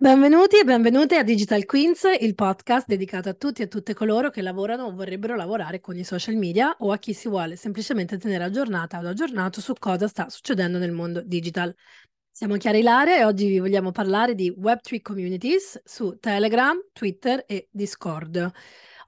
[0.00, 4.30] Benvenuti e benvenute a Digital Queens, il podcast dedicato a tutti e a tutte coloro
[4.30, 8.16] che lavorano o vorrebbero lavorare con i social media o a chi si vuole semplicemente
[8.16, 11.74] tenere aggiornata o aggiornato su cosa sta succedendo nel mondo digital.
[12.30, 17.68] Siamo Chiara Ilaria e oggi vi vogliamo parlare di Web3 Communities su Telegram, Twitter e
[17.70, 18.50] Discord.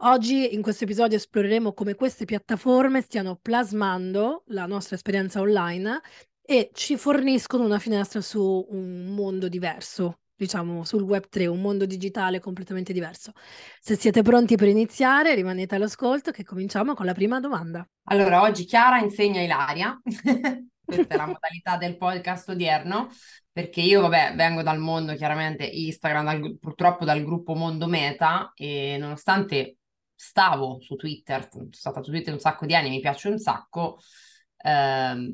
[0.02, 6.00] Oggi in questo episodio esploreremo come queste piattaforme stiano plasmando la nostra esperienza online
[6.40, 11.84] e ci forniscono una finestra su un mondo diverso, diciamo, sul web 3, un mondo
[11.84, 13.32] digitale completamente diverso.
[13.78, 17.86] Se siete pronti per iniziare, rimanete all'ascolto che cominciamo con la prima domanda.
[18.04, 20.00] Allora, oggi Chiara insegna Ilaria,
[20.82, 23.10] questa è la modalità del podcast odierno,
[23.52, 28.96] perché io, vabbè, vengo dal mondo chiaramente Instagram, dal, purtroppo dal gruppo Mondo Meta e
[28.98, 29.74] nonostante
[30.22, 33.98] stavo su Twitter, sono stata su Twitter un sacco di anni, mi piace un sacco,
[34.58, 35.30] ehm,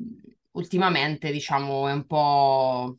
[0.51, 2.97] ultimamente diciamo è un po'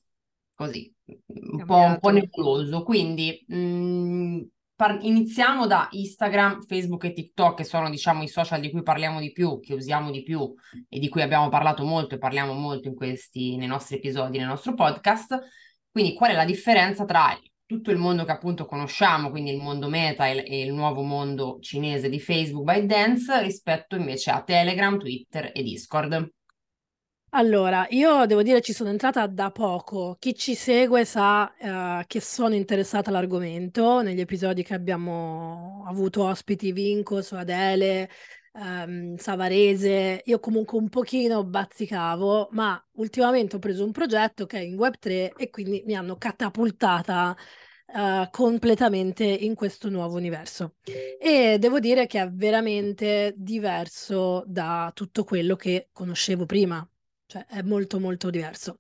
[0.53, 2.83] così, un po', un po' nebuloso.
[2.83, 4.41] Quindi mh, mm,
[4.77, 9.19] par- iniziamo da Instagram, Facebook e TikTok, che sono diciamo i social di cui parliamo
[9.19, 10.53] di più, che usiamo di più
[10.91, 14.47] e di cui abbiamo parlato molto e parliamo molto in questi, nei nostri episodi, nel
[14.47, 15.39] nostro podcast.
[15.91, 17.34] Quindi qual è la differenza tra
[17.69, 21.58] tutto il mondo che appunto conosciamo, quindi il mondo meta e, e il nuovo mondo
[21.61, 26.33] cinese di Facebook ByteDance rispetto invece a Telegram, Twitter e Discord?
[27.33, 30.16] Allora, io devo dire ci sono entrata da poco.
[30.19, 31.55] Chi ci segue sa
[32.00, 34.00] eh, che sono interessata all'argomento.
[34.00, 38.08] Negli episodi che abbiamo avuto ospiti Vinco, su Adele,
[38.59, 44.62] ehm, Savarese, io comunque un pochino bazzicavo, ma ultimamente ho preso un progetto che è
[44.62, 47.37] in Web3 e quindi mi hanno catapultata
[47.91, 50.75] Uh, completamente in questo nuovo universo.
[51.19, 56.87] E devo dire che è veramente diverso da tutto quello che conoscevo prima
[57.29, 58.79] cioè è molto molto diverso.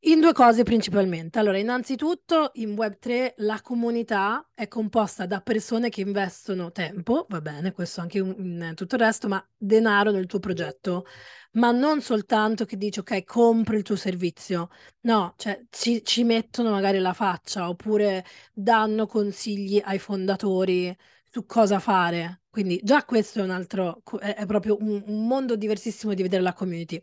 [0.00, 1.38] In due cose principalmente.
[1.38, 7.72] Allora, innanzitutto in Web3 la comunità è composta da persone che investono tempo, va bene,
[7.72, 11.06] questo anche in tutto il resto, ma denaro nel tuo progetto,
[11.52, 14.68] ma non soltanto che dici ok, compro il tuo servizio,
[15.02, 21.78] no, cioè ci, ci mettono magari la faccia oppure danno consigli ai fondatori su cosa
[21.78, 22.42] fare.
[22.56, 26.42] Quindi già questo è un altro, è, è proprio un, un mondo diversissimo di vedere
[26.42, 26.98] la community.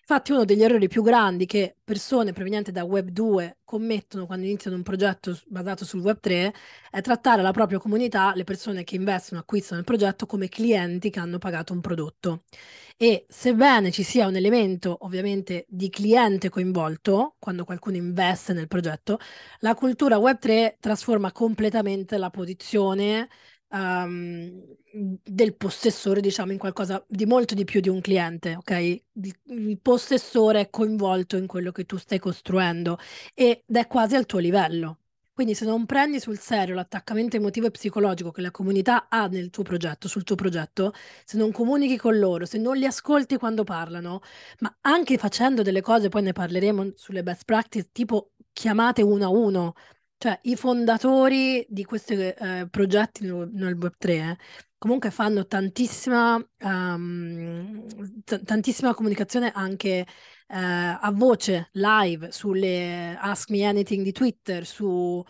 [0.00, 4.76] Infatti uno degli errori più grandi che persone provenienti da Web 2 commettono quando iniziano
[4.76, 6.52] un progetto basato sul Web 3
[6.90, 11.20] è trattare la propria comunità, le persone che investono, acquistano il progetto come clienti che
[11.20, 12.42] hanno pagato un prodotto.
[12.98, 19.18] E sebbene ci sia un elemento ovviamente di cliente coinvolto, quando qualcuno investe nel progetto,
[19.60, 23.28] la cultura Web 3 trasforma completamente la posizione
[23.70, 24.76] um,
[25.22, 29.00] del possessore, diciamo, in qualcosa di molto di più di un cliente, ok?
[29.50, 32.98] Il, possessore è coinvolto in quello che tu stai costruendo
[33.34, 35.00] ed è quasi al tuo livello.
[35.32, 39.50] Quindi se non prendi sul serio l'attaccamento emotivo e psicologico che la comunità ha nel
[39.50, 40.92] tuo progetto, sul tuo progetto,
[41.24, 44.20] se non comunichi con loro, se non li ascolti quando parlano,
[44.60, 49.28] ma anche facendo delle cose, poi ne parleremo sulle best practice, tipo chiamate uno a
[49.28, 49.74] uno,
[50.18, 54.36] cioè, i fondatori di questi eh, progetti nel, nel Web3 eh,
[54.76, 57.86] comunque fanno tantissima, um,
[58.24, 60.06] t- tantissima comunicazione anche eh,
[60.48, 65.22] a voce, live, sulle Ask Me Anything di Twitter, su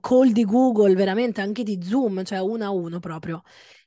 [0.00, 3.42] call di Google, veramente anche di Zoom, cioè uno a uno proprio.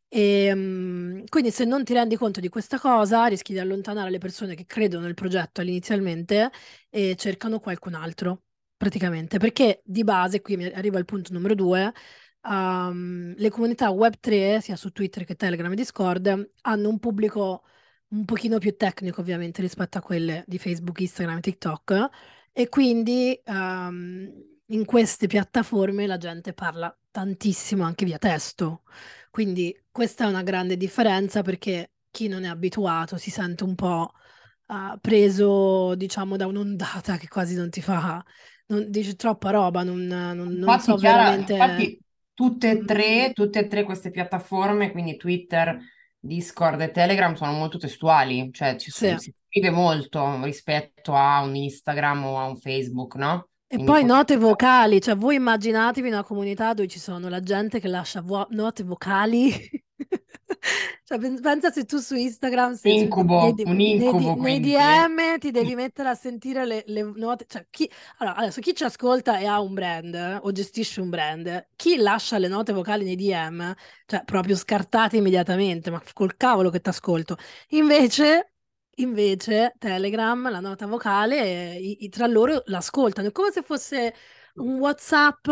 [0.07, 4.17] E, um, quindi se non ti rendi conto di questa cosa, rischi di allontanare le
[4.19, 6.51] persone che credono nel progetto inizialmente
[6.89, 8.44] e cercano qualcun altro
[8.77, 11.93] praticamente, perché di base, qui mi arriva al punto numero due,
[12.43, 17.63] um, le comunità Web3, sia su Twitter che Telegram e Discord, hanno un pubblico
[18.09, 22.09] un pochino più tecnico ovviamente rispetto a quelle di Facebook, Instagram e TikTok,
[22.51, 24.31] e quindi um,
[24.67, 28.83] in queste piattaforme la gente parla tantissimo anche via testo.
[29.29, 34.11] Quindi questa è una grande differenza perché chi non è abituato si sente un po'
[34.67, 38.23] uh, preso, diciamo, da un'ondata che quasi non ti fa
[38.67, 41.53] non, dice troppa roba, non, non, non so Chiara, veramente...
[41.53, 41.99] Infatti
[42.33, 45.79] tutte e tre, tutte e tre queste piattaforme, quindi Twitter,
[46.19, 49.15] Discord e Telegram, sono molto testuali, cioè ci sì.
[49.17, 53.47] si scrive molto rispetto a un Instagram o a un Facebook, no?
[53.67, 57.79] E Quindi poi note vocali, cioè voi immaginatevi una comunità dove ci sono la gente
[57.79, 59.51] che lascia vo- note vocali
[61.05, 65.51] Cioè, pensa se tu su Instagram se incubo, nei, un incubo, nei, nei, DM ti
[65.51, 67.45] devi mettere a sentire le, le note.
[67.47, 71.67] Cioè, chi, allora, adesso chi ci ascolta e ha un brand o gestisce un brand,
[71.75, 73.71] chi lascia le note vocali nei DM,
[74.05, 77.37] cioè proprio scartate immediatamente, ma col cavolo che ti ascolto.
[77.69, 78.53] Invece,
[78.95, 83.27] invece, Telegram, la nota vocale, i, i, tra loro l'ascoltano.
[83.27, 84.13] È come se fosse
[84.55, 85.47] un WhatsApp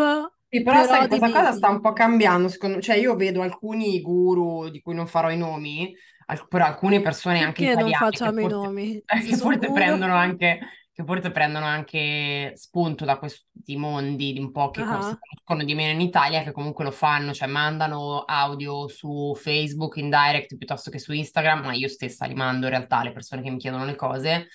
[0.54, 2.80] sì, però, sai, questa cosa sta un po' cambiando, secondo.
[2.80, 5.94] Cioè, io vedo alcuni guru di cui non farò i nomi,
[6.26, 9.04] al- però alcune persone anche Perché non italiane che facciamo i forse, nomi?
[9.28, 10.58] che forse prendono anche,
[10.92, 15.74] che forse prendono anche spunto da questi mondi di un po' che si conoscono di
[15.74, 20.90] meno in Italia, che comunque lo fanno, cioè mandano audio su Facebook in direct piuttosto
[20.90, 23.84] che su Instagram, ma io stessa li mando in realtà alle persone che mi chiedono
[23.84, 24.46] le cose.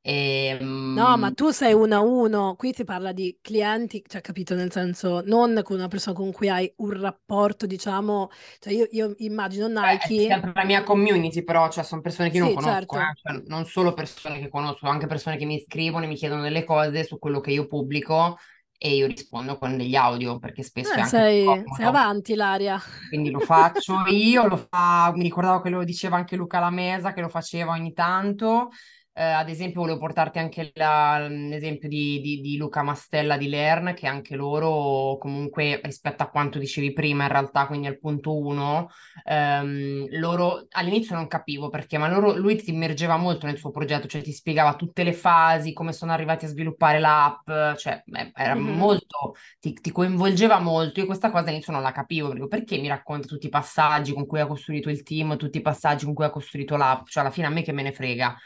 [0.00, 4.54] E, No, ma tu sei uno a uno, qui si parla di clienti, cioè capito,
[4.54, 9.14] nel senso non con una persona con cui hai un rapporto, diciamo, cioè io, io
[9.18, 12.50] immagino Beh, è Nike, sempre la mia community, però cioè, sono persone che io non
[12.50, 13.32] sì, conosco, certo, eh.
[13.34, 16.64] Cioè, non solo persone che conosco, anche persone che mi scrivono e mi chiedono delle
[16.64, 18.36] cose su quello che io pubblico
[18.80, 22.80] e io rispondo con degli audio perché spesso è eh, sei, sei avanti, Ilaria.
[23.08, 27.20] Quindi lo faccio io, lo fa, mi ricordavo che lo diceva anche Luca Lamesa, che
[27.20, 28.70] lo faceva ogni tanto.
[29.18, 33.92] Eh, ad esempio, volevo portarti anche la- l'esempio di, di- di Luca Mastella di Lern,
[33.94, 38.88] che anche loro, comunque, rispetto a quanto dicevi prima, in realtà, quindi al punto uno,
[39.24, 44.06] ehm, loro all'inizio non capivo perché, ma loro- lui ti immergeva molto nel suo progetto,
[44.06, 48.54] cioè ti spiegava tutte le fasi, come sono arrivati a sviluppare l'app, cioè eh, era
[48.54, 48.72] Mhm.
[48.76, 51.00] molto ti, ti coinvolgeva molto.
[51.00, 54.26] Io questa cosa all'inizio non la capivo, perché perché mi racconta tutti i passaggi con
[54.26, 57.32] cui ha costruito il team, tutti i passaggi con cui ha costruito l'app, cioè alla
[57.32, 58.36] fine a me che me ne frega.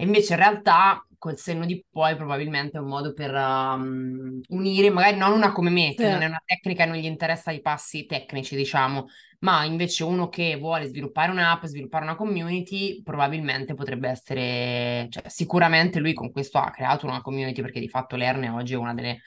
[0.00, 4.88] E invece in realtà col senno di poi probabilmente è un modo per um, unire,
[4.88, 5.96] magari non una come me, Sì.
[5.96, 9.08] che non è una tecnica e non gli interessa i passi tecnici, diciamo,
[9.40, 15.98] ma invece uno che vuole sviluppare un'app, sviluppare una community, probabilmente potrebbe essere, cioè sicuramente
[16.00, 19.20] lui con questo ha creato una community perché di fatto Lerne oggi è una delle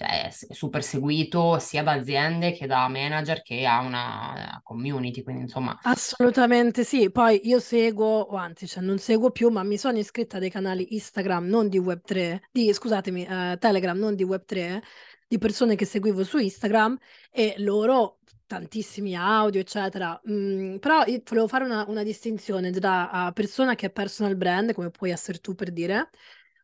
[0.00, 5.42] cioè, è super seguito sia da aziende che da manager che ha una community, quindi
[5.42, 9.98] insomma, Assolutamente sì, poi io seguo, o anzi, cioè non seguo più, ma mi sono
[9.98, 14.80] iscritta a dei canali Instagram, non di Web3, di, scusatemi, eh, Telegram, non di Web3,
[15.28, 16.96] di persone che seguivo su Instagram
[17.30, 20.18] e loro tantissimi audio, eccetera.
[20.30, 24.72] Mm, però io volevo fare una, una distinzione tra uh, persona che è personal brand,
[24.72, 26.08] come puoi essere tu per dire,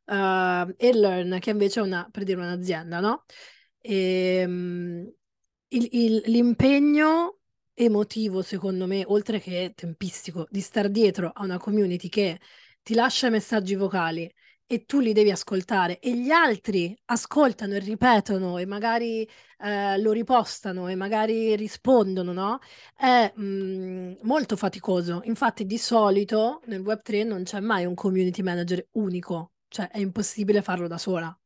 [0.07, 3.25] uh, e Learn, che invece è una, per dire un'azienda, no?
[3.81, 5.07] E, mm,
[5.69, 7.39] il- il- l'impegno
[7.75, 12.41] emotivo, secondo me, oltre che tempistico, di star dietro a una community che
[12.83, 14.31] ti lascia messaggi vocali
[14.69, 20.11] e tu li devi ascoltare e gli altri ascoltano e ripetono e magari eh, lo
[20.13, 22.59] ripostano e magari rispondono, no?
[22.97, 25.21] È mh, molto faticoso.
[25.25, 30.63] Infatti, di solito nel Web3 non c'è mai un community manager unico, cioè è impossibile
[30.63, 31.37] farlo da sola.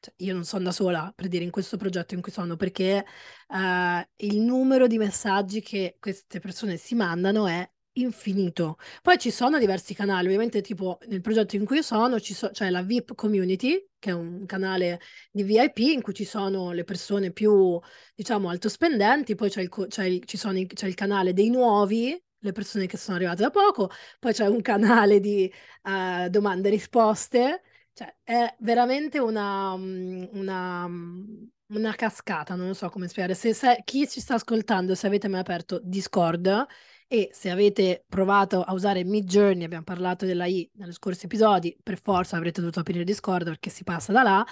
[0.00, 3.04] Cioè, io non sono da sola per dire in questo progetto in cui sono, perché
[3.48, 8.76] eh, il numero di messaggi che queste persone si mandano è infinito.
[9.02, 12.70] Poi ci sono diversi canali, ovviamente tipo nel progetto in cui sono ci so- c'è
[12.70, 15.00] la VIP Community, che è un canale
[15.32, 17.78] di VIP in cui ci sono le persone più,
[18.14, 22.52] diciamo, altospendenti, poi c'è il, c'è il- sono i- c'è il canale dei nuovi, le
[22.52, 25.52] persone che sono arrivate da poco, poi c'è un canale di
[25.82, 27.62] eh, domande e risposte
[27.98, 31.24] cioè, è veramente una, mm, una, mm,
[31.68, 33.34] una cascata, non so come spiegare.
[33.34, 36.66] Se, se- chi ci sta ascoltando, se avete mai aperto Discord
[37.08, 42.00] e se avete provato a usare Midjourney, abbiamo parlato della I negli scorsi episodi, per
[42.00, 44.46] forza avrete dovuto aprire Discord perché si passa da là.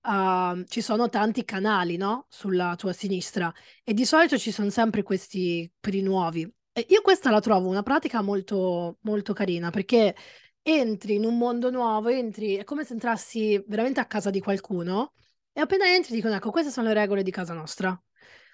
[0.00, 2.26] Uh, ci sono tanti canali, no?
[2.28, 3.52] Sulla tua sinistra
[3.84, 6.50] e di solito ci sono sempre questi per i nuovi.
[6.88, 10.14] Io questa la trovo una pratica molto, molto carina perché
[10.62, 15.12] entri in un mondo nuovo, entri, è come se entrassi veramente a casa di qualcuno
[15.52, 18.00] e appena entri dicono, ecco, queste sono le regole di casa nostra.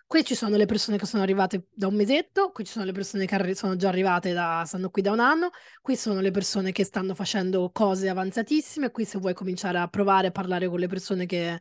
[0.06, 2.92] Qui ci sono le persone che sono arrivate da un mesetto, qui ci sono le
[2.92, 5.50] persone che arri- sono già arrivate da, stanno qui da un anno,
[5.80, 10.28] qui sono le persone che stanno facendo cose avanzatissime, qui se vuoi cominciare a provare
[10.28, 11.58] a parlare con le persone che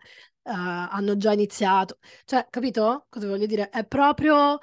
[0.52, 1.98] hanno già iniziato.
[2.26, 3.06] Cioè, capito?
[3.10, 3.70] Cosa voglio dire?
[3.70, 4.60] È proprio...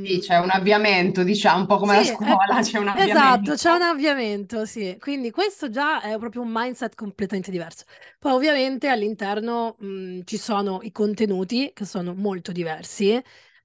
[0.00, 2.88] sì, um, c'è un avviamento, diciamo, un po' come la sì, è- scuola, c'è un
[2.92, 3.82] esatto, c'è un avviamento.
[3.82, 4.96] avviamento, sì.
[4.98, 7.84] Quindi questo già è proprio un mindset completamente diverso.
[8.18, 13.20] Poi ovviamente all'interno mh, ci sono i contenuti che sono molto diversi,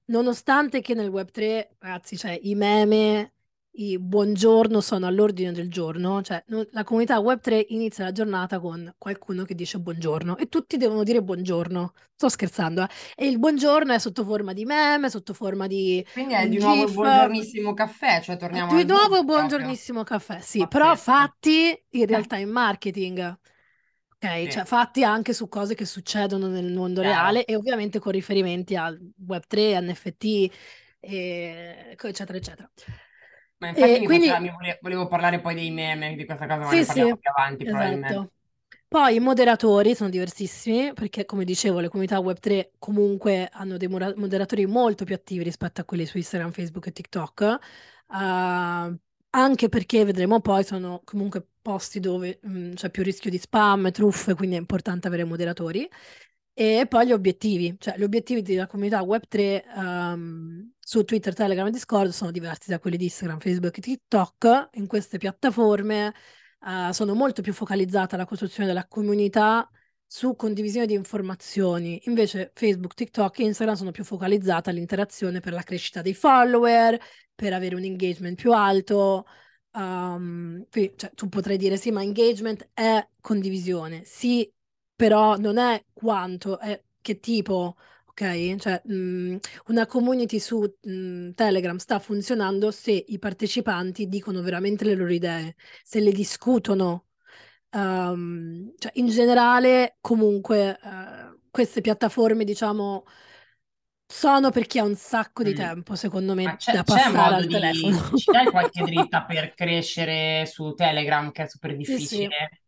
[0.06, 3.34] nonostante che nel Web3, ragazzi, c'è i meme
[3.72, 9.44] i buongiorno sono all'ordine del giorno, cioè la comunità Web3 inizia la giornata con qualcuno
[9.44, 11.92] che dice buongiorno e tutti devono dire buongiorno.
[12.14, 12.88] Sto scherzando, eh.
[13.16, 16.82] E il buongiorno è sotto forma di meme, sotto forma di Quindi è di nuovo
[16.82, 16.94] il GIF.
[16.94, 19.24] buongiornissimo caffè, cioè torniamo Di al nuovo proprio.
[19.24, 20.96] buongiornissimo caffè, sì, però Pazzesco.
[20.96, 23.38] fatti in realtà in marketing.
[24.22, 24.50] Ok, Sì.
[24.50, 27.32] cioè fatti anche su cose che succedono nel mondo Chiaro.
[27.32, 30.50] reale e ovviamente con riferimenti al Web3, NFT,
[31.00, 32.70] e- eccetera, eccetera.
[33.60, 36.58] Ma infatti E mi quindi faceva- vole- volevo parlare poi dei meme, di questa cosa,
[36.58, 38.32] ma sì, ne sì, parliamo più avanti esatto.
[38.88, 44.66] Poi i moderatori sono diversissimi perché, come dicevo, le comunità Web3 comunque hanno dei moderatori
[44.66, 47.58] molto più attivi rispetto a quelli su Instagram, Facebook e TikTok.
[48.08, 48.98] Uh,
[49.32, 54.34] anche perché vedremo poi sono comunque posti dove mh, c'è più rischio di spam, truffe,
[54.34, 55.88] quindi è importante avere moderatori.
[56.52, 61.70] E poi gli obiettivi, cioè gli obiettivi della comunità Web3 um, su Twitter, Telegram e
[61.70, 64.70] Discord sono diversi da quelli di Instagram, Facebook e TikTok.
[64.72, 66.12] In queste piattaforme
[66.62, 69.70] uh, sono molto più focalizzata la costruzione della comunità
[70.04, 72.00] su condivisione di informazioni.
[72.06, 77.00] Invece Facebook, TikTok e Instagram sono più focalizzate all'interazione per la crescita dei follower,
[77.36, 79.26] per avere un engagement più alto.
[79.70, 84.02] Um, qui, cioè, tu potrai dire sì, ma engagement è condivisione.
[84.04, 84.52] Sì,
[84.96, 87.76] però non è quanto, è che tipo,
[88.58, 89.36] Cioè, mh,
[89.68, 95.56] una community su mh, Telegram sta funzionando se i partecipanti dicono veramente le loro idee,
[95.82, 97.06] se le discutono.
[97.72, 103.04] Um, cioè, in generale, comunque, uh, queste piattaforme, diciamo,
[104.06, 105.54] sono per chi ha un sacco di Mm.
[105.54, 107.48] tempo, secondo me, c'è, da c'è passare modo al di...
[107.48, 107.98] telefono.
[108.12, 112.60] Ci dai qualche dritta per crescere su Telegram, che è super Sì, sì, difficile?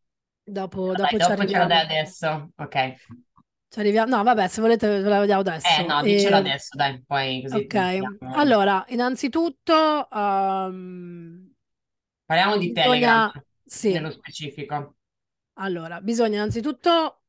[0.44, 1.84] dopo, Dai, dopo ci dopo ce la dai arriviamo.
[1.84, 2.50] adesso.
[2.56, 2.94] Ok.
[3.72, 4.16] Ci arriviamo.
[4.16, 5.82] No, vabbè, se volete ve la vediamo Eh adesso.
[5.86, 8.16] no, dicelo E- adesso, dai, poi così Ok, iniziamo.
[8.34, 11.50] allora, innanzitutto um,
[12.26, 14.96] Parliamo di Telegram, bisogna, sì, nello specifico.
[15.54, 17.22] allora, bisogna innanzitutto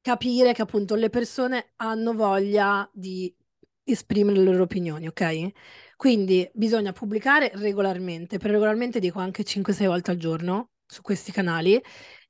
[0.00, 3.34] capire che appunto le persone hanno voglia di
[3.84, 5.50] esprimere le loro opinioni, ok?
[5.96, 11.80] Quindi bisogna pubblicare regolarmente, per regolarmente dico anche 5-6 volte al giorno su questi canali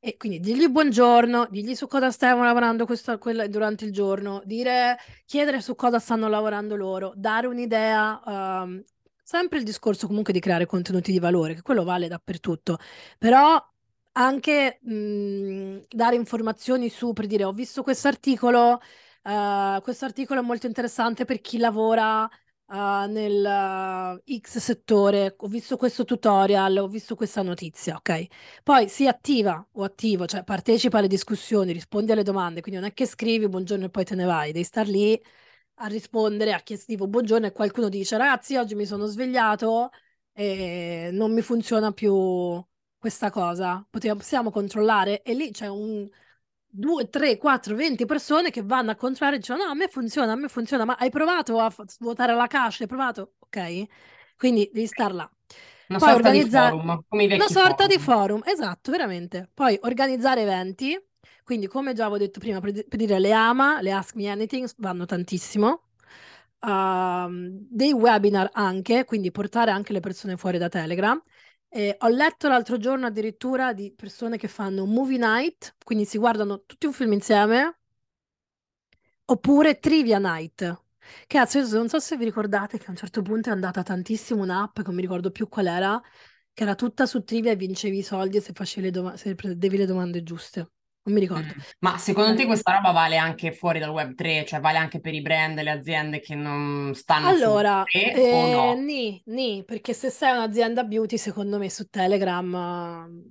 [0.01, 4.97] e quindi digli buongiorno, digli su cosa stiamo lavorando questo, quella- durante il giorno, dire,
[5.27, 8.23] chiedere su cosa stanno lavorando loro, dare un'idea,
[8.63, 8.85] ehm,
[9.23, 12.79] sempre il discorso comunque di creare contenuti di valore, che quello vale dappertutto,
[13.19, 13.61] però
[14.13, 18.81] anche mh, dare informazioni su, per dire, ho visto questo articolo,
[19.25, 22.29] uh, questo articolo è molto interessante per chi lavora
[22.69, 28.27] uh, nel uh, X settore, ho visto questo tutorial, ho visto questa notizia, ok?
[28.63, 32.95] Poi si attiva o attivo, cioè partecipa alle discussioni, rispondi alle domande, quindi non è
[32.95, 35.21] che scrivi buongiorno e poi te ne vai, devi star lì
[35.81, 39.91] a rispondere a chi scrivo buongiorno e qualcuno dice ragazzi oggi mi sono svegliato
[40.33, 42.61] e non mi funziona più
[42.99, 45.23] questa cosa, possiamo controllare?
[45.23, 46.09] E lì c'è un
[46.71, 50.33] 2, 3, 4, 20 persone che vanno a controllare e dicono no, a me funziona,
[50.33, 52.83] a me funziona, ma hai provato a svuotare la cache?
[52.83, 53.33] Hai provato?
[53.39, 53.85] Ok?
[54.37, 55.31] Quindi devi star là.
[55.89, 58.19] Una Poi sorta di organizza- forum, come i Una sorta di forum.
[58.21, 59.49] forum, esatto, veramente.
[59.55, 60.99] Poi organizzare eventi,
[61.43, 64.29] quindi come già avevo detto prima, per, di- per dire le AMA, le Ask Me
[64.29, 65.83] Anything vanno tantissimo.
[66.61, 71.21] Um, dei webinar anche, quindi portare anche le persone fuori da Telegram.
[71.71, 76.65] E ho letto l'altro giorno addirittura di persone che fanno movie night, quindi si guardano
[76.67, 77.79] tutti un film insieme,
[79.27, 80.83] oppure trivia night.
[81.27, 84.43] Cazzo, io non so se vi ricordate che a un certo punto è andata tantissimo
[84.43, 86.01] un'app, che non mi ricordo più qual era,
[86.53, 89.87] che era tutta su trivia e vincevi i soldi se facevi le doma- se le
[89.87, 90.71] domande giuste.
[91.05, 91.55] Non mi ricordo.
[91.55, 91.61] Mm.
[91.81, 95.15] Ma secondo te questa roba vale anche fuori dal web 3, cioè vale anche per
[95.15, 98.85] i brand le aziende che non stanno Allora, web 3 o eh, no?
[98.85, 103.25] nì, nì, perché se sei un'azienda beauty, secondo me su Telegram,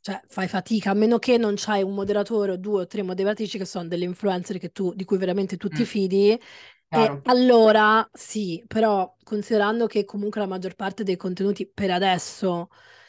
[0.00, 3.58] cioè, fai fatica, a meno che non c'hai un moderatore o due o tre moderatrici
[3.58, 5.84] che sono delle influencer che tu, di cui veramente tu ti Mm.
[5.84, 6.38] fidi,
[6.88, 7.22] e Chiaro.
[7.24, 12.68] allora sì, però considerando che comunque la maggior parte dei contenuti per adesso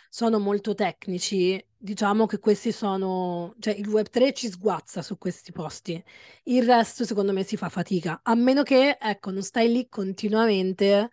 [0.09, 6.03] sono molto tecnici, diciamo che questi sono, cioè il Web3 ci sguazza su questi posti.
[6.43, 11.09] Il resto, secondo me, si fa fatica, a meno che, ecco, non stai lì continuamente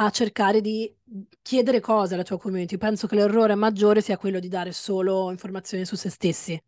[0.00, 0.94] a cercare di
[1.42, 2.76] chiedere cose alla tua community.
[2.78, 6.60] Penso che l'errore maggiore sia quello di dare solo informazioni su se stessi.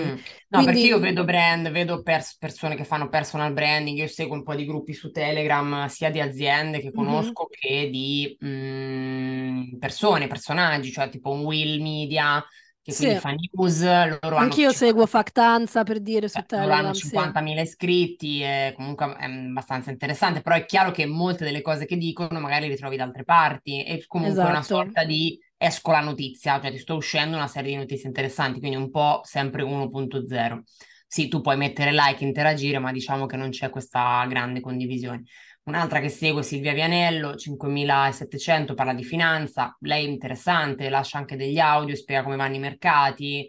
[0.00, 0.16] Mm.
[0.48, 4.34] No, perché Quindi, io vedo brand, vedo pers- persone che fanno personal branding, io seguo
[4.34, 6.92] un po' di gruppi su Telegram, sia di aziende che Mhm.
[6.92, 12.42] conosco che di mm, persone, personaggi, cioè tipo un Will Media,
[12.80, 13.82] che quindi Sì, fa news,
[14.20, 17.60] loro hanno anch'io seguo 50 Factanza per dire su cioè, loro hanno Telegram, sì, 50.000
[17.60, 22.40] iscritti, è comunque è abbastanza interessante, però è chiaro che molte delle cose che dicono
[22.40, 24.62] magari le trovi da altre parti, è comunque una esatto.
[24.62, 28.76] sorta di esco la notizia, cioè ti sto uscendo una serie di notizie interessanti, quindi
[28.76, 30.62] un po' sempre 1.0.
[31.06, 35.24] Sì, tu puoi mettere like, interagire, ma diciamo che non c'è questa grande condivisione.
[35.64, 41.36] Un'altra che seguo è Silvia Vianello, 5700, parla di finanza, lei è interessante, lascia anche
[41.36, 43.48] degli audio, spiega come vanno i mercati,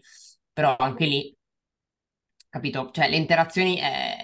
[0.51, 1.35] però anche lì
[2.53, 2.91] capito?
[2.91, 4.15] Cioè, le interazioni è,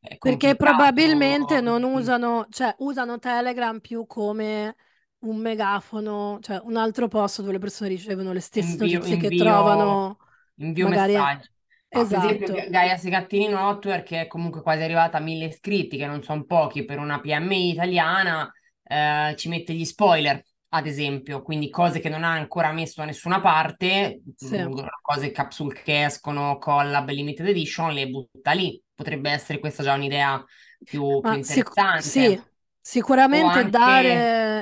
[0.00, 4.74] è Perché probabilmente non usano, cioè usano Telegram più come
[5.22, 9.32] un megafono, cioè un altro posto dove le persone ricevono le stesse Invio, notizie che
[9.32, 10.18] invio, trovano
[10.56, 11.26] invio magari...
[11.26, 11.48] messaggi.
[11.92, 15.46] No, per esempio, Ga- Esatto, Gaia Segattini Network che è comunque quasi arrivata a mille
[15.46, 18.50] iscritti, che non sono pochi per una PMI italiana,
[18.82, 23.06] eh, ci mette gli spoiler, ad esempio, quindi cose che non ha ancora messo da
[23.06, 24.56] nessuna parte, sì.
[24.56, 28.82] mh, cose capsule che escono, collab, limited edition, le butta lì.
[28.94, 30.42] Potrebbe essere questa già un'idea
[30.82, 32.50] più, più Ma sic- sì, interessante.
[32.84, 34.10] Sicuramente anche dare,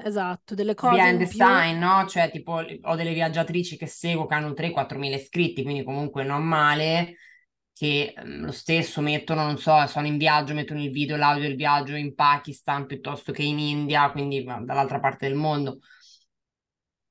[0.04, 2.06] esatto, delle cose behind in the sign, no?
[2.06, 6.44] Cioè, tipo, ho delle viaggiatrici che seguo che hanno 3-4 mila iscritti, quindi comunque non
[6.44, 7.16] male,
[7.72, 11.56] che ehm, lo stesso mettono, non so, sono in viaggio, mettono il video, l'audio del
[11.56, 15.78] viaggio in Pakistan piuttosto che in India, quindi dall'altra parte del mondo.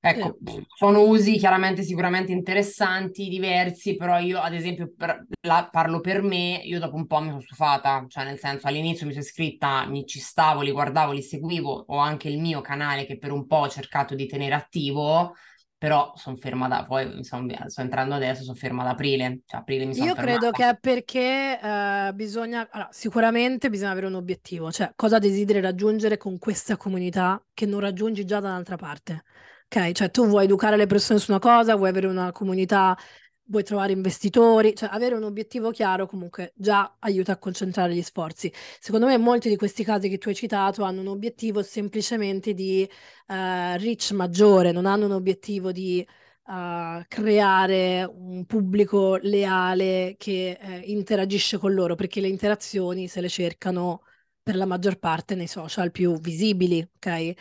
[0.01, 0.37] Ecco,
[0.77, 6.61] sono usi chiaramente sicuramente interessanti, diversi, però io ad esempio per- la- parlo per me,
[6.63, 10.05] io dopo un po' mi sono stufata, cioè nel senso all'inizio mi sono iscritta, mi
[10.05, 13.57] ci stavo, li guardavo, li seguivo, ho anche il mio canale che per un po'
[13.57, 15.35] ho cercato di tenere attivo,
[15.77, 19.95] però sono ferma da, poi sto entrando adesso, sono ferma ad aprile, cioè aprile mi
[19.95, 20.51] sono Io credo fermata.
[20.51, 26.15] che è perché eh, bisogna, allora, sicuramente bisogna avere un obiettivo, cioè cosa desideri raggiungere
[26.17, 29.23] con questa comunità che non raggiungi già da un'altra parte.
[29.71, 32.97] Ok, cioè tu vuoi educare le persone su una cosa, vuoi avere una comunità,
[33.43, 38.51] vuoi trovare investitori, cioè avere un obiettivo chiaro comunque già aiuta a concentrare gli sforzi.
[38.79, 42.81] Secondo me molti di questi casi che tu hai citato hanno un obiettivo semplicemente di
[43.27, 46.05] eh, reach maggiore, non hanno un obiettivo di
[46.51, 53.29] a creare un pubblico leale che eh, interagisce con loro, perché le interazioni se le
[53.29, 54.01] cercano
[54.41, 57.33] per la maggior parte nei social più visibili, ok?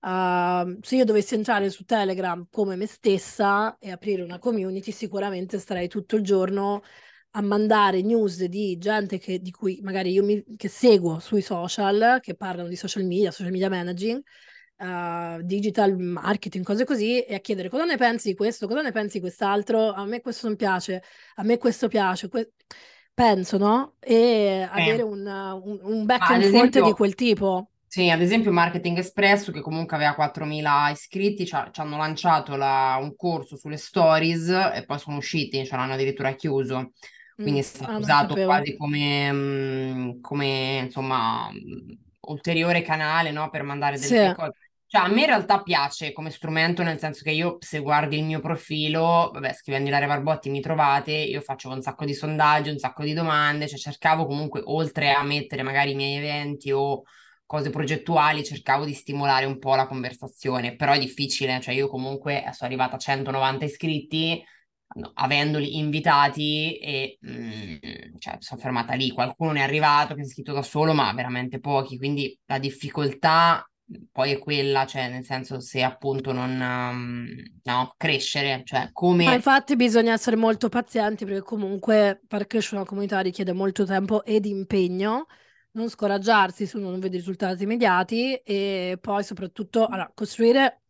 [0.00, 5.58] Uh, se io dovessi entrare su Telegram come me stessa e aprire una community, sicuramente
[5.58, 6.82] starei tutto il giorno
[7.32, 12.18] a mandare news di gente che, di cui magari io mi, che seguo sui social,
[12.20, 14.20] che parlano di social media, social media managing,
[14.78, 18.92] uh, digital marketing, cose così, e a chiedere cosa ne pensi di questo, cosa ne
[18.92, 21.02] pensi di quest'altro, a me questo non piace,
[21.36, 22.28] a me questo piace.
[22.28, 22.52] Que-
[23.12, 23.96] penso, no?
[24.00, 27.70] E avere Eh, un, un, un back and forth di quel tipo.
[27.92, 32.54] Sì, ad esempio Marketing Espresso, che comunque aveva 4.000 iscritti, ci, ha- ci hanno lanciato
[32.54, 36.92] la- un corso sulle stories e poi sono usciti, ce l'hanno addirittura chiuso.
[37.38, 38.44] Mm, Quindi è stato ah, non usato sapevo.
[38.44, 41.90] quasi come, mm, come, insomma, mm,
[42.28, 44.52] ulteriore canale, no, per mandare Sì, delle cose.
[44.86, 48.24] Cioè, a me in realtà piace come strumento, nel senso che io, se guardi il
[48.24, 52.78] mio profilo, vabbè, scrivendo Ilaria Barbotti mi trovate, io faccio un sacco di sondaggi, un
[52.78, 57.02] sacco di domande, cioè cercavo comunque, oltre a mettere magari i miei eventi o
[57.50, 62.44] cose progettuali, cercavo di stimolare un po' la conversazione, però è difficile, cioè io comunque
[62.52, 64.40] sono arrivata a 190 iscritti,
[64.94, 70.28] no, avendoli invitati e mm, cioè, sono fermata lì, qualcuno ne è arrivato che si
[70.28, 73.68] è iscritto da solo, ma veramente pochi, quindi la difficoltà
[74.12, 77.26] poi è quella, cioè nel senso se appunto non, um,
[77.64, 79.34] no, crescere, cioè ma come...
[79.34, 84.46] infatti bisogna essere molto pazienti perché comunque far crescere una comunità richiede molto tempo ed
[84.46, 85.26] impegno,
[85.72, 90.82] non scoraggiarsi se uno non vede risultati immediati e poi soprattutto allora, costruire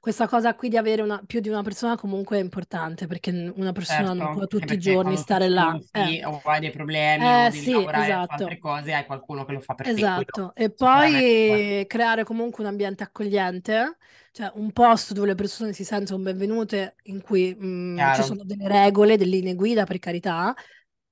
[0.00, 3.72] questa cosa qui di avere una- più di una persona comunque è importante perché una
[3.72, 5.78] persona non può Certo, tutti i giorni stare là.
[5.92, 8.58] Eh, stufi o hai dei problemi o eh devi sì, lavorare su altre esatto.
[8.58, 13.04] cose, hai qualcuno che lo fa per te, Esatto, e poi creare comunque un ambiente
[13.04, 13.96] accogliente,
[14.32, 18.24] cioè un posto dove le persone si sentono benvenute, in cui mh, ci Chiaro.
[18.24, 20.54] sono delle regole, delle linee guida, per carità,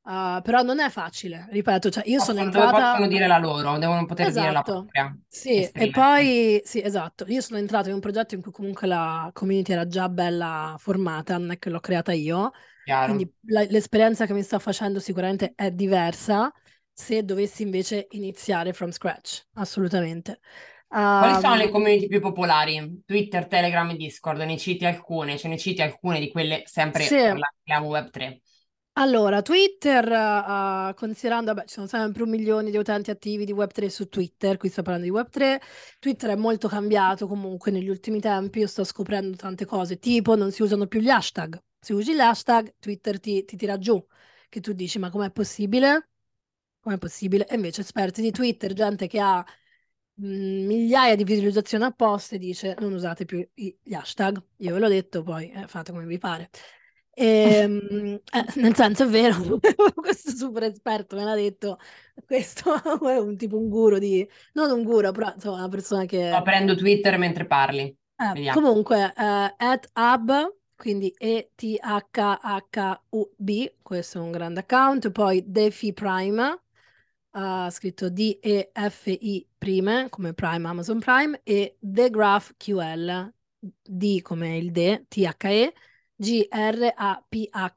[0.07, 4.07] uh, però non è facile, ripeto, cioè io sono entrata possono dire la loro, devono
[4.07, 7.27] poter dire la Esatto, propria, sì, e poi sì, esatto.
[7.29, 11.37] Io sono entrata in un progetto in cui comunque la community era già bella formata,
[11.37, 12.53] non è che l'ho creata io,
[12.85, 13.17] Chiaro.
[13.17, 16.51] quindi la- l'esperienza che mi sto facendo sicuramente è diversa
[16.93, 20.41] se dovessi invece iniziare from scratch, assolutamente.
[21.17, 23.03] Quali sono le Um, community più popolari?
[23.07, 24.41] Twitter, Telegram e Discord?
[24.43, 25.39] Ne citi alcune?
[25.39, 28.41] Ce ne citi alcune di quelle sì, sempre parliamo Web3?
[28.99, 33.91] Allora, Twitter, uh, considerando, vabbè, ci sono sempre un milione di utenti attivi di Web3
[33.91, 35.61] su Twitter, qui sto parlando di Web3,
[35.99, 40.51] Twitter è molto cambiato comunque negli ultimi tempi, io sto scoprendo tante cose, tipo non
[40.51, 44.03] si usano più gli hashtag, Se usi l'hashtag, Twitter ti, ti tira giù,
[44.49, 46.09] che tu dici, ma com'è possibile?
[46.81, 47.47] Com'è possibile?
[47.49, 49.45] E invece esperti di Twitter, gente che ha
[50.15, 50.27] mh,
[50.67, 54.43] migliaia di visualizzazioni apposte, dice non usate più gli hashtag.
[54.59, 56.49] Io ve l'ho detto, poi eh, fate come vi pare.
[57.19, 59.59] E, eh, nel senso è vero,
[59.97, 61.79] questo super esperto me l'ha detto,
[62.27, 62.75] questo
[63.09, 66.27] è un tipo un guru di, non un guru, però insomma una persona che...
[66.27, 67.85] Sto aprendo Twitter mentre parli.
[67.85, 71.83] Eh, comunque, eh, at hub, quindi E-T-H-H-U-B,
[73.81, 76.61] questo è un grande account, poi Defi Prime,
[77.31, 84.71] uh, scritto D-E-F-I prime, come Prime, Amazon Prime, e The Graph QL, D come il
[84.71, 85.73] D, T-H-E,
[86.17, 87.75] G-R-A-P-H-Q-L.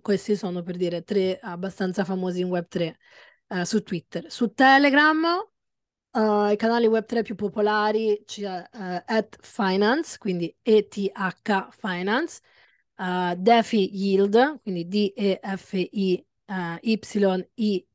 [0.00, 2.94] Questi sono per dire tre abbastanza famosi in Web3
[3.48, 4.30] uh, su Twitter.
[4.30, 5.24] Su Telegram,
[6.12, 11.12] uh, i canali Web3 più popolari c'è uh, at Finance, quindi ETH
[11.78, 12.40] Finance,
[12.96, 16.78] uh, DeFi Yield, quindi D-E-F-I uh,
[17.54, 17.88] Y-I-E-L-D,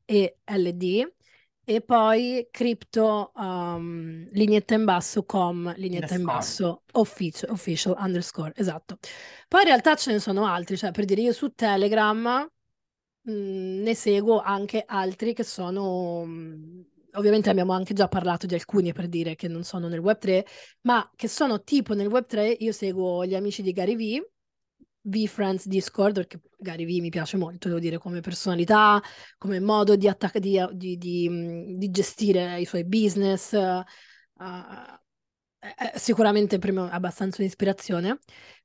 [1.68, 8.98] e poi crypto um, lineetta in basso com lineetta in basso official, official underscore esatto.
[9.48, 12.48] Poi in realtà ce ne sono altri cioè per dire io su Telegram
[13.22, 16.80] mh, mm, ne seguo anche altri che sono mh, mm,
[17.14, 20.46] ovviamente abbiamo anche già parlato di alcuni per dire che non sono nel web 3
[20.82, 24.30] ma che sono tipo nel web 3 io seguo gli amici di Gary Vee
[25.06, 29.00] V-Friends Discord, perché Gary V mi piace molto, devo dire, come personalità,
[29.38, 33.52] come modo di, attac- di, di, di, di gestire i suoi business.
[33.52, 33.84] Uh,
[35.94, 38.18] sicuramente me abbastanza un'ispirazione.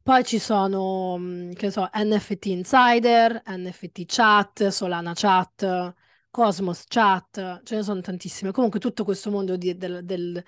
[0.04, 1.20] Poi ci sono,
[1.54, 5.94] che so, NFT Insider, NFT Chat, Solana Chat,
[6.30, 8.52] Cosmos Chat, ce ne sono tantissime.
[8.52, 10.44] Comunque tutto questo mondo di, del, del,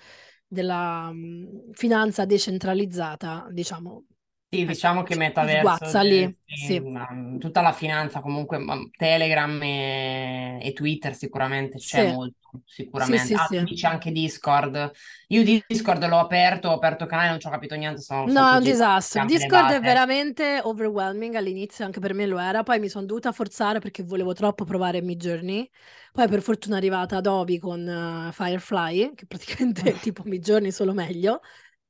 [0.47, 4.05] della um, finanza decentralizzata, diciamo,
[4.53, 6.81] sì, ecco, diciamo che metaverso, lì, sì.
[7.39, 8.59] tutta la finanza comunque,
[8.95, 12.13] Telegram e, e Twitter sicuramente c'è sì.
[12.13, 13.25] molto, sicuramente.
[13.25, 14.91] Sì, sì, ah, dice anche Discord.
[15.29, 18.01] Io di Discord l'ho aperto, ho aperto canale, non ci ho capito niente.
[18.01, 19.25] Sono, no, è un disastro.
[19.25, 22.63] Discord è veramente overwhelming all'inizio, anche per me lo era.
[22.63, 25.69] Poi mi sono dovuta forzare perché volevo troppo provare Midjourney.
[26.11, 31.41] Poi per fortuna è arrivata Adobe con uh, Firefly, che praticamente tipo Midjourney solo meglio.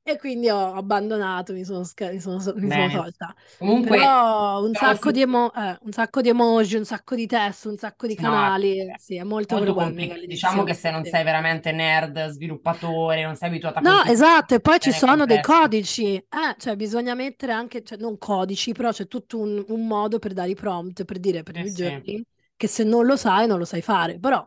[0.06, 3.34] E quindi ho abbandonato, mi sono, sca- mi sono, mi sono tolta.
[3.56, 5.10] Comunque, Però un sacco, su...
[5.12, 8.84] di emo- eh, un sacco di emoji, un sacco di test, un sacco di canali.
[8.84, 10.26] No, sì, è molto, molto complicato.
[10.26, 11.10] Diciamo che se non sì.
[11.10, 13.80] sei veramente nerd, sviluppatore, non sei abituato a...
[13.80, 16.16] No, esatto, e poi ci sono dei codici.
[16.16, 16.26] Eh,
[16.58, 20.50] cioè bisogna mettere anche, cioè, non codici, però c'è tutto un, un modo per dare
[20.50, 21.82] i prompt, per dire per eh, i sì.
[21.82, 22.24] giorni,
[22.56, 24.18] che se non lo sai, non lo sai fare.
[24.18, 24.46] Però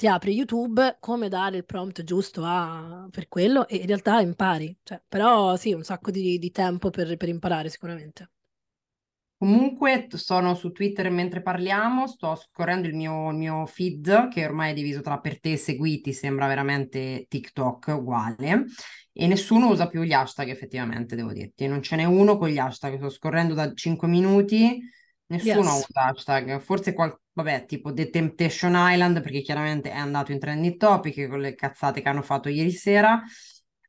[0.00, 3.06] ti apri YouTube, come dare il prompt giusto a...
[3.10, 4.74] per quello e in realtà impari.
[4.82, 8.30] Cioè, però sì, un sacco di, di tempo per, per, imparare sicuramente.
[9.36, 14.70] Comunque sono su Twitter mentre parliamo, sto scorrendo il mio, il mio feed che ormai
[14.70, 18.64] è diviso tra per te e seguiti, sembra veramente TikTok uguale
[19.12, 22.58] e nessuno usa più gli hashtag effettivamente, devo dirti, non ce n'è uno con gli
[22.58, 24.80] hashtag, sto scorrendo da 5 minuti,
[25.30, 25.86] nessuno yes.
[25.88, 30.76] usa hashtag, forse qual- vabbè, tipo The Temptation Island, perché chiaramente è andato in trending
[30.76, 33.22] topic con le cazzate che hanno fatto ieri sera.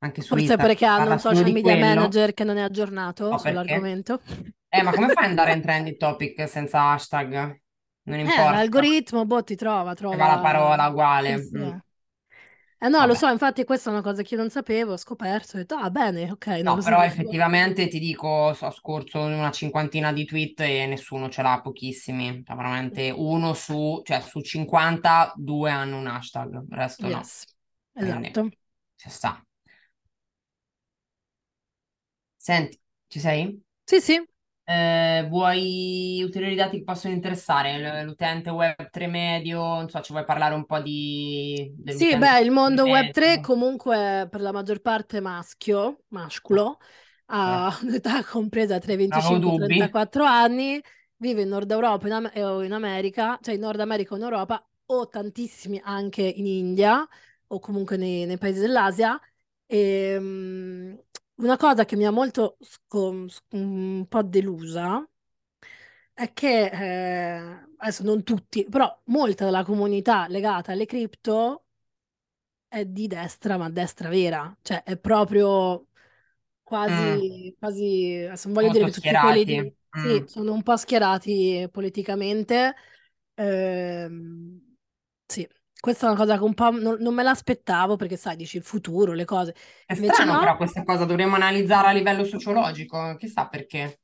[0.04, 1.86] Anche su Forse Instagram, perché hanno un social media quello.
[1.86, 4.20] manager che non è aggiornato no, sull'argomento.
[4.68, 7.60] Eh, ma come fai ad andare in trending topic senza hashtag?
[8.04, 8.52] Non eh, importa.
[8.52, 10.16] l'algoritmo, boh, ti trova, trova...
[10.16, 11.38] va la parola uguale.
[11.38, 11.58] Sì, sì.
[11.58, 11.78] Mm.
[12.84, 13.10] Eh no, Vabbè.
[13.10, 15.76] lo so, infatti questa è una cosa che io non sapevo, ho scoperto, ho detto,
[15.76, 16.48] ah bene, ok.
[16.48, 17.04] No, però sapevo.
[17.04, 22.56] effettivamente ti dico, ho scorso una cinquantina di tweet e nessuno ce l'ha, pochissimi, cioè
[22.56, 27.46] veramente uno su, cioè su 50, due hanno un hashtag, il resto yes.
[27.94, 28.04] no.
[28.04, 28.50] Esatto.
[28.96, 29.46] ci sta.
[32.36, 33.62] Senti, ci sei?
[33.86, 34.31] Sì, sì.
[34.72, 38.04] Eh, vuoi ulteriori dati che possono interessare?
[38.06, 41.76] L'utente web 3 medio, non so, ci vuoi parlare un po' di...
[41.88, 46.78] Sì, beh, il mondo web 3 comunque per la maggior parte maschio, masculo,
[47.26, 47.84] ha eh.
[47.86, 50.82] un'età compresa tra i 25 e i 34 anni,
[51.18, 54.24] vive in Nord Europa in Am- o in America, cioè in Nord America o in
[54.24, 57.06] Europa, o tantissimi anche in India
[57.48, 59.20] o comunque nei, nei paesi dell'Asia.
[59.66, 60.98] E, um,
[61.42, 65.06] una cosa che mi ha molto sco- un po' delusa
[66.14, 71.66] è che, eh, adesso non tutti, però molta della comunità legata alle cripto
[72.68, 75.88] è di destra, ma destra vera, cioè è proprio
[76.64, 77.60] quasi, mm.
[77.60, 79.80] quasi adesso non voglio Molto dire che tutti quelli di...
[80.00, 80.24] Mm.
[80.24, 82.76] Sì, sono un po' schierati politicamente.
[83.34, 84.78] Ehm,
[85.26, 85.46] sì,
[85.82, 88.64] questa è una cosa che un po' non, non me l'aspettavo perché sai, dici il
[88.64, 89.56] futuro, le cose.
[89.86, 90.40] È Invece strano no.
[90.40, 94.00] però questa cosa, dovremmo analizzare a livello sociologico, chissà perché.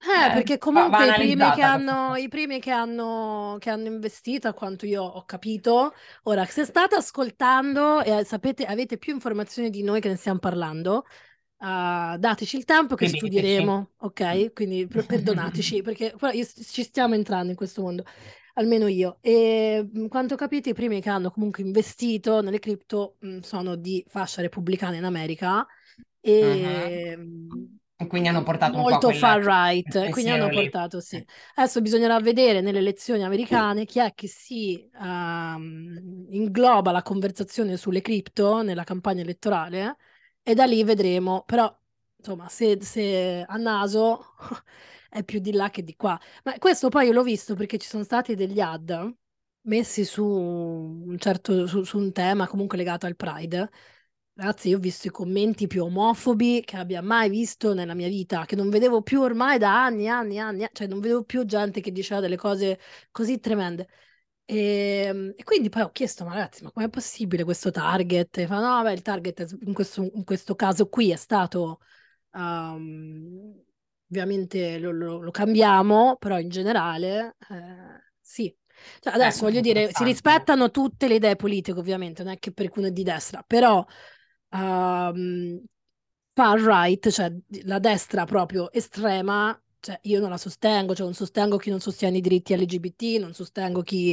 [0.00, 4.48] Eh, Eh, perché comunque i primi che hanno, i primi che hanno, che hanno investito,
[4.48, 5.92] a quanto io ho capito,
[6.24, 11.04] ora, se state ascoltando e sapete, avete più informazioni di noi che ne stiamo parlando,
[11.58, 13.08] ah, dateci il tempo che Scriveteci.
[13.08, 14.52] studieremo, ok?
[14.54, 18.04] Quindi per- perdonateci, perché io- ci stiamo entrando in questo mondo,
[18.58, 19.18] almeno io.
[19.20, 24.04] E mh, quanto capite, i primi che hanno comunque investito nelle cripto, mh, sono di
[24.08, 25.66] fascia repubblicana in America
[26.20, 27.16] e
[28.00, 31.16] E quindi hanno portato un po' a molto far right, quindi hanno portato sì.
[31.16, 37.76] Eh, Adesso bisognerà vedere nelle elezioni americane chi è che si ehm, ingloba la conversazione
[37.76, 39.96] sulle cripto nella campagna elettorale
[40.42, 41.74] e da lì vedremo, però
[42.16, 44.34] insomma se, se a naso
[45.08, 46.18] è più di là che di qua.
[46.44, 49.14] Ma questo poi io l'ho visto perché ci sono stati degli ad
[49.62, 53.68] messi su un certo su, su un tema comunque legato al Pride
[54.38, 58.44] Ragazzi, io ho visto i commenti più omofobi che abbia mai visto nella mia vita,
[58.44, 61.90] che non vedevo più ormai da anni, anni, anni, cioè non vedevo più gente che
[61.90, 62.78] diceva delle cose
[63.10, 63.88] così tremende.
[64.44, 68.38] E, e quindi poi ho chiesto, ma ragazzi, ma com'è possibile questo target?
[68.38, 71.80] E fa, no, beh, il target in questo, in questo caso qui è stato,
[72.32, 73.60] um,
[74.10, 78.54] ovviamente lo, lo- lo cambiamo, però in generale, eh, sì.
[79.00, 82.38] Cioè, eh, adesso questo voglio dire, si rispettano tutte le idee politiche, ovviamente, non è
[82.38, 83.84] che per uno è di destra, però
[84.50, 85.62] ehm,
[86.34, 87.32] far right, cioè
[87.64, 92.18] la destra proprio estrema, cioè io non la sostengo, cioè non sostengo chi non sostiene
[92.18, 94.12] i diritti LGBT, non sostengo chi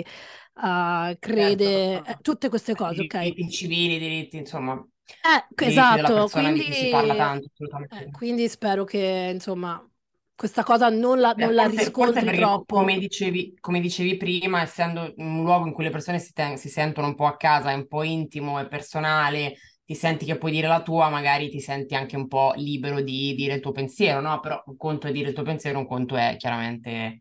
[0.64, 3.36] eh, Certo, crede, eh, tutte queste cose, i ok?
[3.36, 7.50] diritti civili, i diritti, insomma, Eh, esatto, persona quindi, di cui si parla tanto,
[7.90, 9.84] eh, quindi spero che insomma
[10.36, 12.76] questa cosa non la, non Beh, la riscontri troppo.
[12.78, 16.70] come dicevi, come dicevi prima, essendo un luogo in cui le persone si, ten- si
[16.70, 20.52] sentono un po' a casa, è un po' intimo e personale, ti senti che puoi
[20.52, 24.22] dire la tua, magari ti senti anche un po' libero di dire il tuo pensiero,
[24.22, 24.40] no?
[24.40, 27.20] Però un conto è dire il tuo pensiero, un conto è chiaramente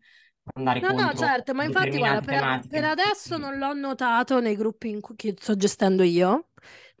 [0.53, 4.89] andare No, no, certo, ma infatti guarda, per, per adesso non l'ho notato nei gruppi
[4.89, 6.49] in cui che sto gestendo io,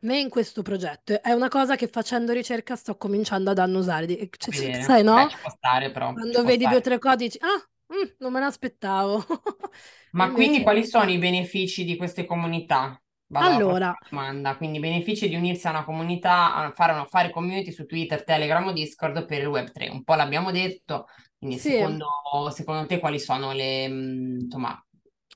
[0.01, 1.21] né in questo progetto.
[1.21, 4.07] È una cosa che facendo ricerca sto cominciando ad annusare.
[4.07, 4.81] Cioè, vedere.
[4.83, 5.27] sai, Beh, no?
[5.41, 9.25] può stare però, Quando vedi due o tre cose dici, ah, mm, non me l'aspettavo.
[10.11, 10.63] Ma quindi invece...
[10.63, 12.99] quali sono i benefici di queste comunità?
[13.27, 14.55] Vado Allora, domanda.
[14.55, 18.67] Quindi benefici di unirsi a una comunità, a fare, una, fare community su Twitter, Telegram
[18.67, 19.91] o Discord per il Web3.
[19.91, 21.71] Un po' l'abbiamo detto, quindi sì.
[21.71, 22.07] secondo,
[22.51, 24.84] secondo te quali sono le, mh, insomma,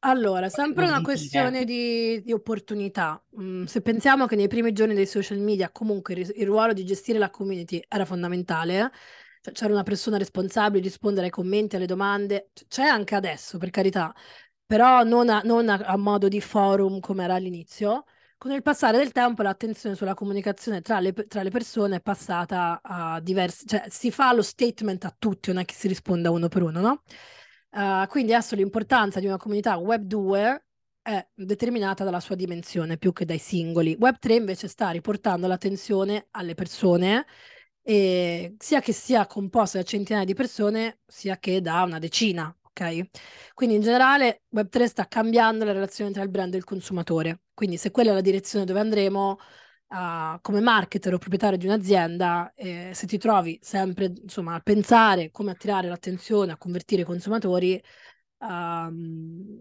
[0.03, 3.21] Allora, sempre una questione di, di opportunità.
[3.39, 6.85] Mm, se pensiamo che nei primi giorni dei social media comunque il, il ruolo di
[6.85, 8.91] gestire la community era fondamentale,
[9.41, 13.71] cioè c'era una persona responsabile di rispondere ai commenti, alle domande, c'è anche adesso, per
[13.71, 14.13] carità,
[14.65, 18.05] però non a, non a- a modo di forum come era all'inizio.
[18.37, 22.79] Con il passare del tempo l'attenzione sulla comunicazione tra le, tra le persone è passata
[22.81, 26.47] a diversi, cioè si fa lo statement a tutti, non è che si risponda uno
[26.47, 27.01] per uno, no?
[27.71, 30.65] Uh, quindi adesso l'importanza di una comunità Web 2
[31.01, 33.95] è determinata dalla sua dimensione più che dai singoli.
[33.99, 37.25] Web 3 invece sta riportando l'attenzione alle persone,
[37.81, 42.55] e sia che sia composta da centinaia di persone, sia che da una decina.
[42.61, 43.09] Ok?
[43.55, 47.41] Quindi in generale Web 3 sta cambiando la relazione tra il brand e il consumatore.
[47.53, 49.39] Quindi se quella è la direzione dove andremo,
[49.89, 55.31] uh, come marketer o proprietario di un'azienda, eh, se ti trovi sempre insomma, a pensare
[55.31, 57.81] come attirare l'attenzione, a convertire i consumatori,
[58.39, 59.57] um,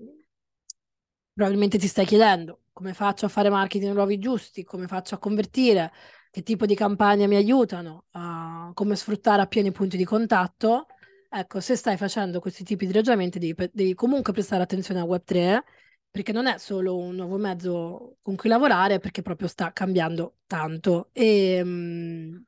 [1.33, 5.93] probabilmente ti stai chiedendo come faccio a fare marketing nuovi giusti, come faccio a convertire,
[6.31, 10.87] che tipo di campagne mi aiutano, uh, come sfruttare appieno i punti di contatto.
[11.29, 15.63] Ecco, se stai facendo questi tipi di ragionamenti, devi, devi comunque prestare attenzione a Web3
[16.11, 21.11] perché non è solo un nuovo mezzo con cui lavorare, perché proprio sta cambiando tanto.
[21.13, 22.45] E mh,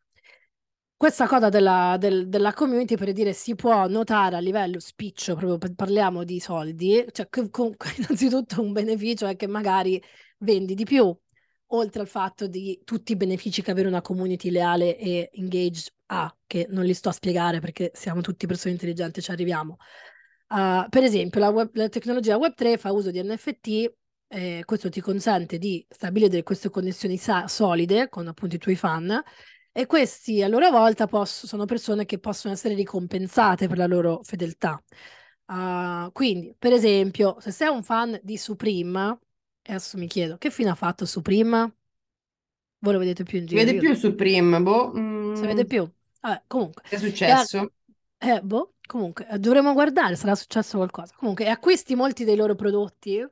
[0.97, 5.73] questa cosa della, del- della community, per dire, si può notare a livello spiccio, proprio
[5.75, 10.03] parliamo di soldi, cioè comunque innanzitutto un beneficio è che magari
[10.39, 11.15] vendi di più,
[11.73, 16.35] oltre al fatto di tutti i benefici che avere una community leale e engaged ha,
[16.47, 19.77] che non li sto a spiegare perché siamo tutti persone intelligenti, ci arriviamo.
[20.51, 23.93] Uh, per esempio, la, web- la tecnologia Web3 fa uso di NFT,
[24.29, 29.23] eh, questo ti consente di stabilire queste connessioni sa- solide con appunto i tuoi fan
[29.73, 34.21] e questi a loro volta posso- sono persone che possono essere ricompensate per la loro
[34.25, 34.83] fedeltà.
[35.47, 39.19] Uh, quindi, per esempio, se sei un fan di Supreme,
[39.63, 41.75] adesso mi chiedo, che fine ha fatto Supreme?
[42.81, 43.95] Voi lo vedete più in Si giro, vede io più no.
[43.95, 44.93] Supreme, boh,
[45.33, 45.89] Si mm, vede più?
[46.21, 46.83] Vabbè, comunque.
[46.89, 47.73] che è successo?
[48.21, 51.15] eh, boh, comunque, eh, dovremmo guardare, sarà successo qualcosa.
[51.17, 53.25] Comunque, acquisti molti dei loro prodotti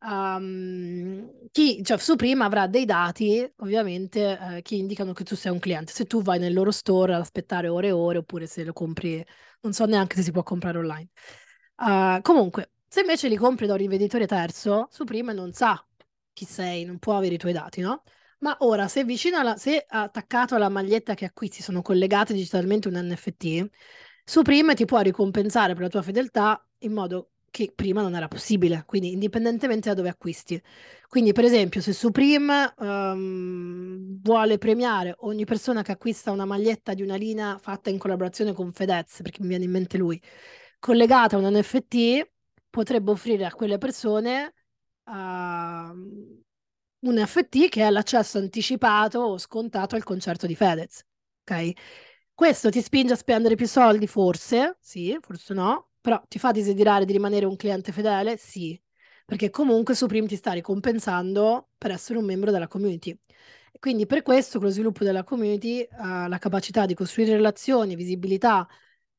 [0.00, 5.52] um, chi, cioè, su prima avrà dei dati, ovviamente, eh, che indicano che tu sei
[5.52, 5.92] un cliente.
[5.92, 9.24] Se tu vai nel loro store ad aspettare ore e ore, oppure se lo compri,
[9.60, 11.08] non so neanche se si può comprare online.
[11.76, 15.80] Uh, comunque, se invece li compri da un rivenditore terzo, su prima non sa
[16.32, 18.02] chi sei, non può avere i tuoi dati, no?
[18.40, 22.94] Ma ora, se vicino alla, se attaccato alla maglietta che acquisti sono collegate digitalmente un
[22.94, 23.68] NFT,
[24.28, 28.82] Supreme ti può ricompensare per la tua fedeltà in modo che prima non era possibile,
[28.84, 30.62] quindi indipendentemente da dove acquisti.
[31.08, 37.00] Quindi, per esempio, se Supreme um, vuole premiare ogni persona che acquista una maglietta di
[37.00, 40.20] una linea fatta in collaborazione con Fedez, perché mi viene in mente lui,
[40.78, 42.30] collegata a un NFT,
[42.68, 44.52] potrebbe offrire a quelle persone
[45.04, 46.34] uh, un
[47.00, 51.02] NFT che è l'accesso anticipato o scontato al concerto di Fedez.
[51.44, 51.72] Ok?
[52.38, 57.04] Questo ti spinge a spendere più soldi, forse, sì, forse no, però ti fa desiderare
[57.04, 58.36] di rimanere un cliente fedele?
[58.36, 58.80] Sì,
[59.26, 63.18] perché comunque Supreme ti sta ricompensando per essere un membro della community.
[63.80, 68.66] Quindi per questo, con lo sviluppo della community, uh, la capacità di costruire relazioni, visibilità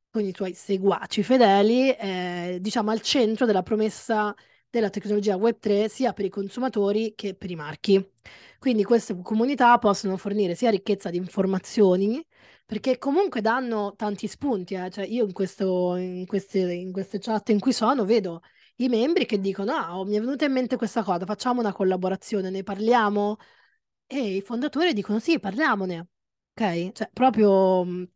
[0.10, 4.34] con i tuoi seguaci fedeli è, diciamo, al centro della promessa
[4.69, 8.12] della tecnologia Web3 sia per i consumatori che per i marchi.
[8.60, 12.23] Quindi queste comunità possono fornire sia ricchezza di informazioni,
[12.69, 14.75] perché comunque danno tanti spunti.
[14.75, 14.91] Eh.
[14.91, 18.41] Cioè io in, questo, in, queste, in queste chat in cui sono vedo
[18.75, 22.51] i membri che dicono: Ah, mi è venuta in mente questa cosa, facciamo una collaborazione,
[22.51, 23.38] ne parliamo.
[24.05, 26.10] E i fondatori dicono: Sì, parliamone.
[26.53, 26.91] Ok?
[26.91, 28.08] Cioè, proprio.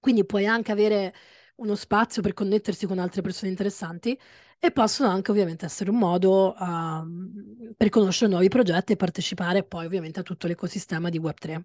[0.00, 1.14] Quindi puoi anche avere
[1.56, 4.18] uno spazio per connettersi con altre persone interessanti
[4.58, 9.84] e possono anche ovviamente essere un modo uh, per conoscere nuovi progetti e partecipare poi
[9.84, 11.62] ovviamente a tutto l'ecosistema di Web3.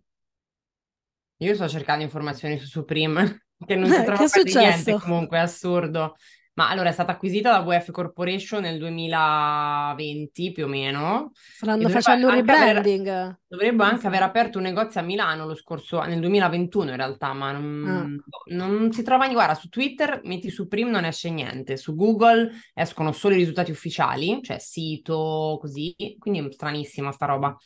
[1.38, 6.15] Io sto cercando informazioni su Supreme, che non si trova quasi niente comunque, è assurdo.
[6.56, 11.32] Ma allora è stata acquisita da VF Corporation nel 2020 più o meno.
[11.34, 13.08] Stanno facendo un rebranding.
[13.08, 17.34] Aver, dovrebbe anche aver aperto un negozio a Milano lo scorso nel 2021 in realtà,
[17.34, 18.54] ma non, ah.
[18.54, 19.43] non si trova niente.
[19.43, 23.72] Guarda, su Twitter metti su Prim non esce niente, su Google escono solo i risultati
[23.72, 27.58] ufficiali, cioè sito, così, quindi è stranissima sta roba.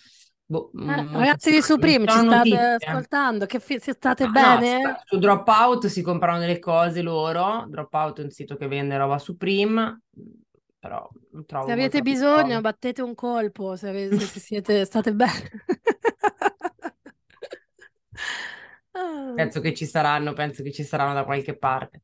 [0.50, 2.76] Boh, ah, mm, ragazzi di Supreme, ci state notizie.
[2.78, 3.46] ascoltando?
[3.46, 4.82] Che fi- state ah, bene?
[4.82, 7.66] No, su Dropout si comprano delle cose loro.
[7.68, 10.04] Dropout è un sito che vende roba Supreme,
[10.80, 11.06] però
[11.66, 12.62] Se avete bisogno, cosa.
[12.62, 15.50] battete un colpo, se, avete, se siete, state bene.
[19.36, 22.04] penso che ci saranno, penso che ci saranno da qualche parte.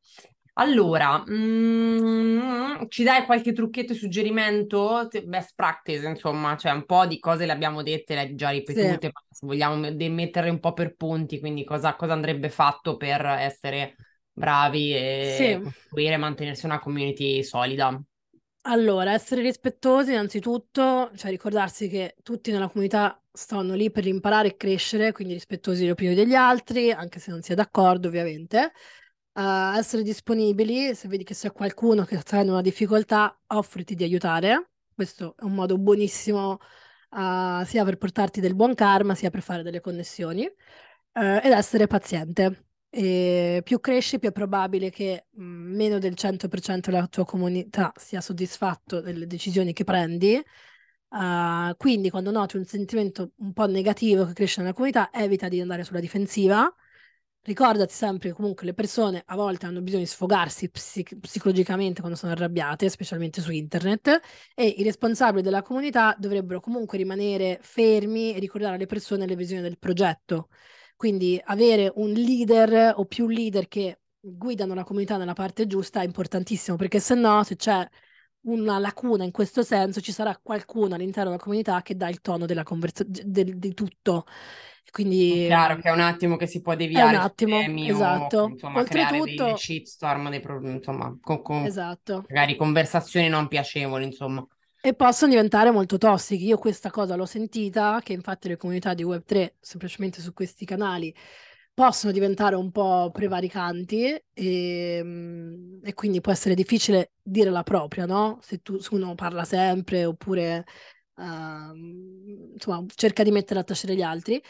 [0.56, 5.08] Allora, mm, ci dai qualche trucchetto e suggerimento?
[5.26, 9.08] Best practice, insomma, cioè un po' di cose le abbiamo dette, le hai già ripetute,
[9.08, 9.12] sì.
[9.12, 9.76] ma se vogliamo
[10.10, 13.96] mettere un po' per punti, quindi cosa, cosa andrebbe fatto per essere
[14.32, 15.60] bravi e sì.
[15.63, 18.00] costruire e mantenersi una community solida?
[18.66, 24.56] Allora, essere rispettosi innanzitutto, cioè ricordarsi che tutti nella comunità stanno lì per imparare e
[24.56, 28.72] crescere, quindi rispettosi le opinioni degli altri, anche se non si è d'accordo, ovviamente
[29.34, 34.04] uh, essere disponibili, se vedi che c'è qualcuno che sta in una difficoltà, offriti di
[34.04, 34.72] aiutare.
[34.93, 39.63] Questo è un modo buonissimo uh, sia per portarti del buon karma, sia per fare
[39.63, 40.46] delle connessioni.
[40.46, 42.67] Uh, ed essere paziente.
[42.89, 48.22] E più cresci, più è probabile che mh, meno del 100% della tua comunità sia
[48.22, 50.41] soddisfatto delle decisioni che prendi.
[51.10, 55.62] Uh, quindi, quando noti un sentimento un po' negativo che cresce nella comunità, evita di
[55.62, 56.74] andare sulla difensiva
[57.45, 62.17] Ricordati sempre che comunque le persone a volte hanno bisogno di sfogarsi psic- psicologicamente quando
[62.17, 64.21] sono arrabbiate, specialmente su internet,
[64.56, 69.62] e i responsabili della comunità dovrebbero comunque rimanere fermi e ricordare alle persone le visioni
[69.62, 70.47] del progetto.
[70.95, 76.06] Quindi avere un leader o più leader che guidano la comunità nella parte giusta è
[76.06, 77.86] importantissimo, perché se no, se c'è
[78.43, 82.45] una lacuna in questo senso, ci sarà qualcuno all'interno della comunità che dà il tono
[82.45, 83.23] della conversazione
[83.58, 84.25] di tutto.
[84.91, 87.89] Quindi, è chiaro che è un attimo che si può deviare è un attimo, temi
[87.89, 88.41] esatto.
[88.41, 92.25] o insomma, Oltretutto, creare dei shitstorm, dei pro- insomma, con, con esatto.
[92.27, 94.45] magari conversazioni non piacevoli, insomma.
[94.79, 96.43] E possono diventare molto tossiche.
[96.43, 101.15] Io questa cosa l'ho sentita, che infatti le comunità di Web3, semplicemente su questi canali,
[101.73, 108.05] possono diventare un po' prevaricanti e, ehm, e, quindi può essere difficile dire la propria,
[108.05, 108.39] no?
[108.41, 110.65] Se, tu, se uno parla sempre oppure
[111.15, 111.75] uh,
[112.53, 114.41] insomma, cerca di mettere a tacere gli altri.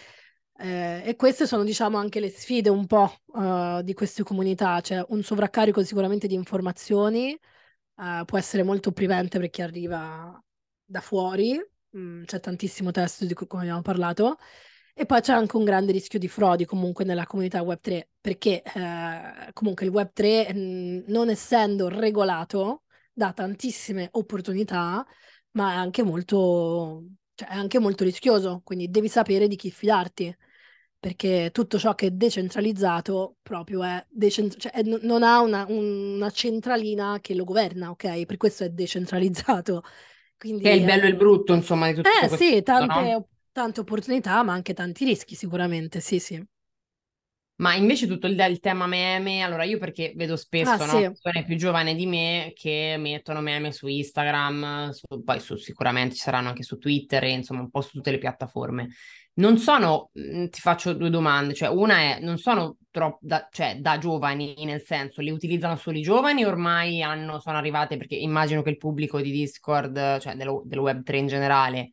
[0.55, 5.03] Eh, e queste sono, diciamo, anche le sfide un po' uh, di queste comunità, cioè
[5.09, 7.37] un sovraccarico sicuramente di informazioni
[7.95, 10.41] uh, può essere molto opprimente per chi arriva
[10.85, 11.59] da fuori,
[11.97, 14.37] mm, c'è tantissimo testo di cui abbiamo parlato,
[14.93, 19.51] e poi c'è anche un grande rischio di frodi comunque nella comunità Web3, perché eh,
[19.53, 25.05] comunque il Web3, mh, non essendo regolato, dà tantissime opportunità
[25.53, 27.03] ma è anche molto,
[27.35, 30.35] cioè, è anche molto rischioso, quindi devi sapere di chi fidarti,
[30.99, 36.29] perché tutto ciò che è decentralizzato proprio è, decent- cioè, è non ha una, una,
[36.31, 38.25] centralina che lo governa, ok?
[38.25, 39.83] Per questo è decentralizzato.
[40.37, 42.37] Quindi, che è il bello e il brutto, insomma, di tutto eh, questo.
[42.37, 43.27] sì, tante, no?
[43.53, 46.45] Tante opportunità, ma anche tanti rischi, sicuramente, sì, sì.
[47.55, 51.01] Ma invece tutto il, il, tema meme, allora io perché vedo spesso ah, no, sì.
[51.01, 56.21] persone più giovani di me che mettono meme su Instagram, su, poi su, sicuramente ci
[56.21, 58.89] saranno anche su Twitter insomma un po' su tutte le piattaforme.
[59.35, 63.77] Non sono, mm, ti faccio due domande, cioè una è, non sono troppo da, cioè,
[63.79, 68.63] da giovani, nel senso, li utilizzano solo i giovani ormai hanno, sono arrivate, perché immagino
[68.63, 71.92] che il pubblico di Discord, cioè dello, del Web3 in generale,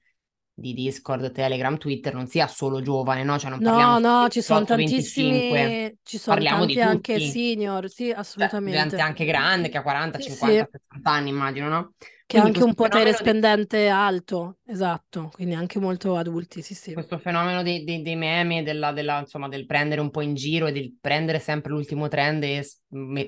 [0.60, 3.38] di Discord, Telegram, Twitter non sia solo giovane, no?
[3.38, 8.18] Cioè non no, no, ci sono tantissimi, ci sono Parliamo tanti anche senior, sì, cioè,
[8.18, 8.78] assolutamente.
[8.78, 10.78] Cioè, gente anche grande che ha 40, sì, 50, sì.
[10.88, 11.92] 60 anni, immagino, no?
[12.26, 13.88] Che ha anche un potere spendente di...
[13.88, 16.92] alto, esatto, quindi anche molto adulti, sì, sì.
[16.92, 20.66] Questo fenomeno dei, dei, dei meme, della, della, insomma, del prendere un po' in giro
[20.66, 22.64] e del prendere sempre l'ultimo trend e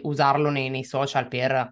[0.03, 1.70] usarlo nei, nei social per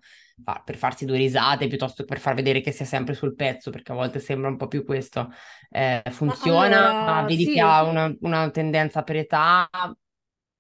[0.65, 3.93] per farsi due risate piuttosto che per far vedere che sia sempre sul pezzo, perché
[3.93, 5.31] a volte sembra un po' più questo.
[5.69, 6.91] Eh, funziona?
[6.91, 7.53] Allora, Vedi sì.
[7.53, 9.69] che ha una, una, tendenza per età?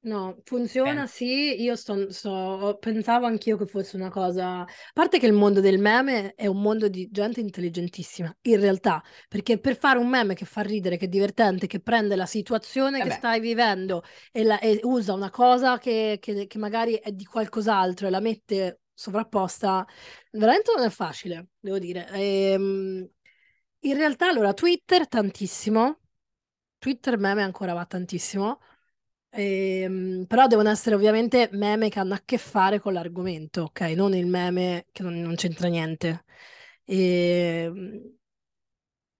[0.02, 1.08] No, funziona Beh.
[1.08, 5.60] sì, io sto, sto, pensavo anch'io che fosse una cosa, a parte che il mondo
[5.60, 10.32] del meme è un mondo di gente intelligentissima, in realtà, perché per fare un meme
[10.32, 14.02] che fa ridere, che è divertente, che prende la situazione eh che stai vivendo
[14.32, 18.20] e, la, e usa una cosa che, che, che magari è di qualcos'altro e la
[18.20, 19.86] mette sovrapposta,
[20.32, 22.07] veramente non è facile, devo dire.
[22.12, 23.09] Ehm,
[23.80, 26.01] in realtà, allora, Twitter tantissimo,
[26.78, 28.61] Twitter meme ancora va tantissimo,
[29.30, 33.80] ehm, però devono essere ovviamente meme che hanno a che fare con l'argomento, ok?
[33.96, 36.24] Non il meme che non, non c'entra niente.
[36.84, 38.18] Ehm,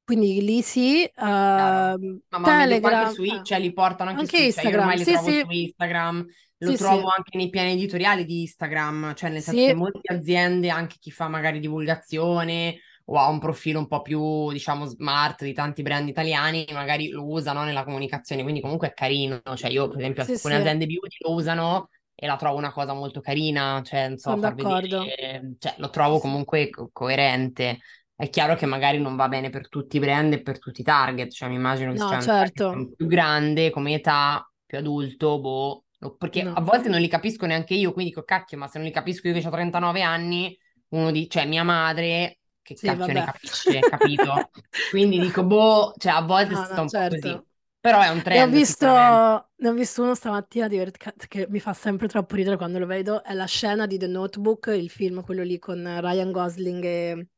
[0.05, 1.97] quindi lì sì, uh, ma,
[2.29, 3.43] ma Telegram, su, ah.
[3.43, 5.41] cioè li portano anche, anche su Instagram, cioè io ormai li sì, trovo sì.
[5.41, 6.27] su Instagram,
[6.63, 7.15] lo sì, trovo sì.
[7.17, 9.67] anche nei piani editoriali di Instagram, cioè nel senso sì.
[9.67, 14.53] che molte aziende, anche chi fa magari divulgazione o ha un profilo un po' più,
[14.53, 19.41] diciamo, smart di tanti brand italiani, magari lo usano nella comunicazione, quindi comunque è carino,
[19.55, 23.21] cioè io per esempio alcune aziende beauty lo usano e la trovo una cosa molto
[23.21, 27.79] carina, cioè non so, far vedere, cioè lo trovo comunque co- coerente.
[28.15, 30.85] È chiaro che magari non va bene per tutti i brand e per tutti i
[30.85, 32.93] target, cioè mi immagino che no, sia certo.
[32.95, 35.85] più grande come età, più adulto, boh,
[36.17, 36.55] perché no.
[36.55, 39.29] a volte non li capisco neanche io, quindi dico cacchio, ma se non li capisco
[39.29, 40.59] io che ho 39 anni,
[40.91, 43.13] uno di, cioè mia madre, che sì, cacchio vabbè.
[43.13, 44.51] ne capisce, capito?
[44.91, 47.17] quindi dico, boh, cioè a volte no, sta no, un certo.
[47.17, 47.49] po' così.
[47.81, 48.39] Però è un trend.
[48.39, 52.57] Ne ho visto, ne ho visto uno stamattina divert- che mi fa sempre troppo ridere
[52.57, 53.25] quando lo vedo.
[53.25, 57.29] È la scena di The Notebook, il film, quello lì con Ryan Gosling e.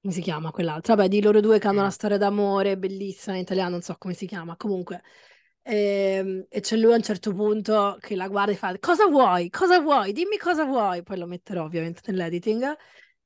[0.00, 0.94] come si chiama quell'altro?
[0.94, 4.14] Vabbè, di loro due che hanno una storia d'amore bellissima in italiano, non so come
[4.14, 4.56] si chiama.
[4.56, 5.02] Comunque,
[5.66, 9.06] e, ehm, e, c'è lui a un certo punto che la guarda e fa cosa
[9.06, 9.48] vuoi?
[9.48, 10.12] Cosa vuoi?
[10.12, 11.02] Dimmi cosa vuoi.
[11.02, 12.76] Poi lo metterò ovviamente nell'editing.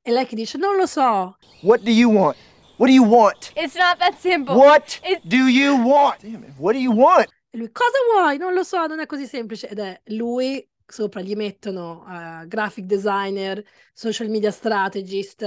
[0.01, 1.37] E lei che dice non lo so.
[1.61, 2.37] What do you want?
[2.77, 3.51] What do you want?
[3.55, 4.55] It's not that simple.
[4.55, 5.21] What It's...
[5.25, 6.21] do you want?
[6.21, 7.27] Damn it, what do you want?
[7.51, 8.37] E lui cosa vuoi?
[8.37, 9.67] Non lo so, non è così semplice.
[9.67, 13.61] Ed è lui sopra gli mettono uh, graphic designer,
[13.93, 15.43] social media strategist,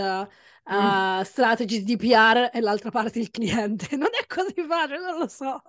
[0.65, 1.21] uh, mm.
[1.23, 3.97] strategist di PR e l'altra parte il cliente.
[3.97, 5.63] Non è così facile, non lo so.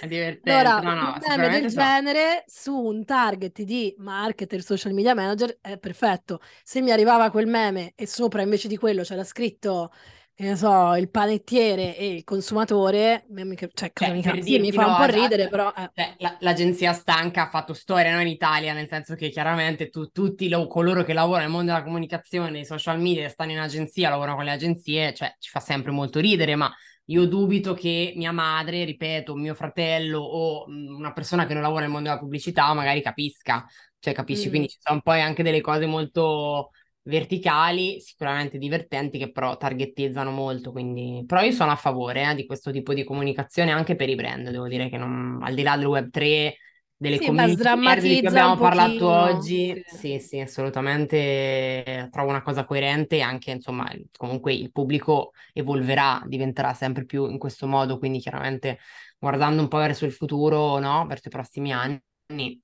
[0.00, 0.50] È divertente.
[0.50, 1.80] Allora, no, no, un meme del so.
[1.80, 6.40] genere su un target di marketer, social media manager è perfetto.
[6.62, 9.92] Se mi arrivava quel meme e sopra invece di quello c'era scritto
[10.34, 13.26] che ne so, il panettiere e il consumatore,
[13.74, 15.72] cioè, cioè, mi, sì, mi fa no, un po' ridere, però...
[15.76, 15.90] Eh.
[15.94, 20.06] Cioè, la, l'agenzia stanca ha fatto storia no, in Italia, nel senso che chiaramente tu,
[20.08, 24.08] tutti lo, coloro che lavorano nel mondo della comunicazione, i social media, stanno in agenzia,
[24.08, 26.72] lavorano con le agenzie, cioè ci fa sempre molto ridere, ma
[27.06, 31.90] io dubito che mia madre, ripeto, mio fratello o una persona che non lavora nel
[31.90, 33.66] mondo della pubblicità magari capisca,
[33.98, 34.50] cioè capisci, mm.
[34.50, 36.70] quindi ci sono poi anche delle cose molto
[37.04, 40.72] verticali, sicuramente divertenti, che però targettizzano molto.
[40.72, 41.24] Quindi...
[41.26, 44.50] Però io sono a favore eh, di questo tipo di comunicazione anche per i brand.
[44.50, 45.40] Devo dire che non...
[45.42, 46.56] al di là del web 3,
[47.02, 49.96] delle sì, community di cui abbiamo parlato oggi, sì.
[49.96, 56.72] sì, sì, assolutamente trovo una cosa coerente e anche, insomma, comunque il pubblico evolverà, diventerà
[56.74, 58.78] sempre più in questo modo, quindi chiaramente
[59.18, 61.04] guardando un po' verso il futuro, no?
[61.06, 62.60] verso i prossimi anni, eh,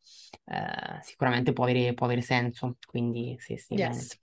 [1.03, 2.77] sicuramente può avere, può avere senso.
[2.87, 3.75] Quindi sì, sì.
[3.75, 4.21] Yes.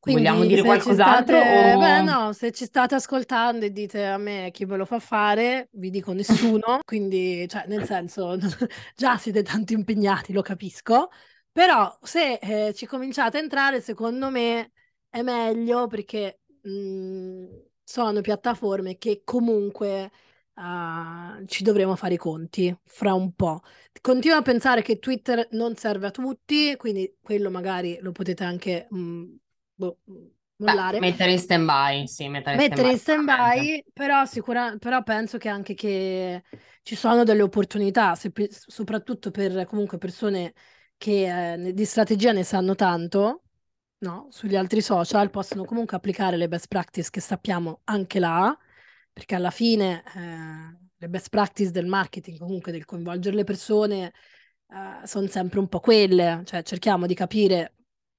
[0.00, 1.36] Quindi, Vogliamo dire qualcos'altro?
[1.36, 1.74] State...
[1.74, 1.78] O...
[1.78, 5.68] Beh, no, se ci state ascoltando e dite a me chi ve lo fa fare,
[5.72, 6.80] vi dico nessuno.
[6.84, 8.36] Quindi, cioè, nel senso,
[8.94, 11.08] già siete tanto impegnati, lo capisco.
[11.50, 14.72] Però se eh, ci cominciate a entrare, secondo me
[15.08, 17.46] è meglio perché mh,
[17.82, 20.10] sono piattaforme che comunque
[20.54, 23.62] uh, ci dovremo fare i conti fra un po'.
[24.00, 28.86] Continuo a pensare che Twitter non serve a tutti, quindi quello magari lo potete anche
[28.88, 29.24] mh,
[29.78, 29.98] boh,
[30.56, 30.98] mollare.
[30.98, 35.48] Beh, mettere in stand-by, sì, mettere, mettere in stand-by, stand-by però, sicura, però penso che
[35.48, 36.42] anche che
[36.82, 40.52] ci sono delle opportunità, se, soprattutto per comunque persone
[40.96, 43.44] che eh, di strategia ne sanno tanto,
[43.98, 44.26] no?
[44.30, 48.56] Sugli altri social possono comunque applicare le best practice che sappiamo anche là,
[49.12, 54.12] perché alla fine eh, le best practice del marketing, comunque del coinvolgere le persone,
[54.70, 57.74] eh, sono sempre un po' quelle, cioè cerchiamo di capire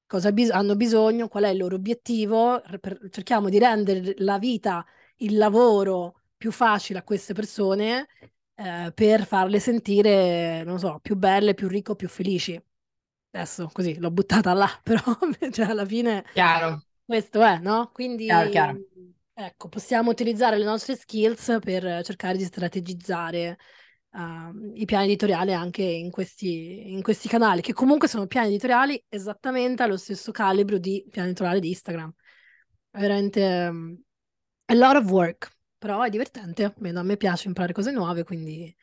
[0.09, 4.83] cosa bis- hanno bisogno, qual è il loro obiettivo, per- cerchiamo di rendere la vita,
[5.17, 8.07] il lavoro più facile a queste persone
[8.55, 12.59] eh, per farle sentire, non so, più belle, più ricche, più felici.
[13.31, 15.01] Adesso così l'ho buttata là, però
[15.51, 16.81] cioè, alla fine chiaro.
[17.05, 17.91] questo è, no?
[17.93, 18.79] Quindi chiaro, chiaro.
[19.33, 23.57] ecco, possiamo utilizzare le nostre skills per cercare di strategizzare
[24.11, 29.03] uh, i piani editoriali anche in questi, in questi canali, che comunque sono piani editoriali
[29.09, 32.13] esattamente allo stesso calibro di piani editoriali di Instagram.
[32.91, 34.01] È veramente um,
[34.65, 38.75] a lot of work, però è divertente, a me piace imparare cose nuove, quindi...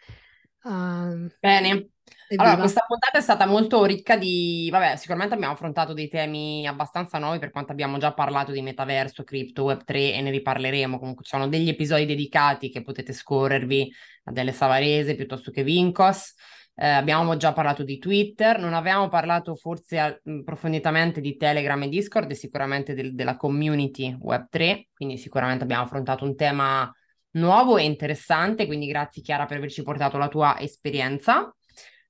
[0.66, 1.90] Uh, Bene.
[2.34, 7.18] Allora, questa puntata è stata molto ricca di, vabbè, sicuramente abbiamo affrontato dei temi abbastanza
[7.18, 10.98] nuovi per quanto abbiamo già parlato di metaverso, cripto, web3 e ne riparleremo.
[10.98, 13.92] Comunque ci sono degli episodi dedicati che potete scorrervi
[14.24, 16.34] a delle Savarese piuttosto che Vincos.
[16.74, 22.30] Eh, abbiamo già parlato di Twitter, non avevamo parlato forse approfonditamente di Telegram e Discord
[22.32, 26.92] e sicuramente del, della community Web3, quindi sicuramente abbiamo affrontato un tema
[27.36, 31.54] nuovo e interessante, quindi grazie Chiara per averci portato la tua esperienza.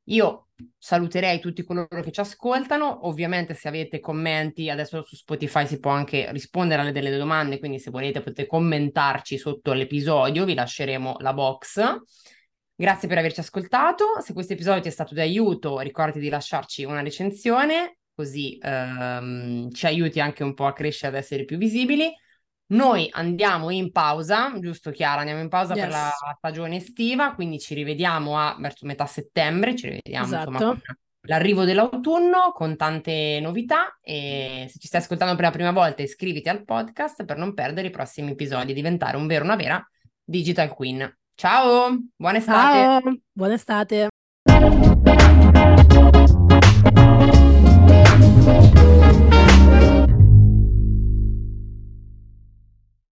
[0.08, 0.48] Io
[0.78, 5.90] saluterei tutti coloro che ci ascoltano, ovviamente se avete commenti, adesso su Spotify si può
[5.90, 11.32] anche rispondere alle delle domande, quindi se volete potete commentarci sotto l'episodio, vi lasceremo la
[11.32, 11.80] box.
[12.78, 17.02] Grazie per averci ascoltato, se questo episodio ti è stato d'aiuto ricordati di lasciarci una
[17.02, 22.12] recensione, così ehm, ci aiuti anche un po' a crescere ad essere più visibili.
[22.68, 25.20] Noi andiamo in pausa, giusto Chiara?
[25.20, 25.82] Andiamo in pausa yes.
[25.82, 30.50] per la stagione estiva, quindi ci rivediamo a, verso metà settembre, ci rivediamo esatto.
[30.50, 30.80] insomma
[31.26, 36.48] l'arrivo dell'autunno con tante novità e se ci stai ascoltando per la prima volta iscriviti
[36.48, 39.84] al podcast per non perdere i prossimi episodi e diventare un vero una vera
[40.24, 41.18] Digital Queen.
[41.34, 43.02] Ciao, buona estate!
[43.02, 44.08] Ciao, buona estate!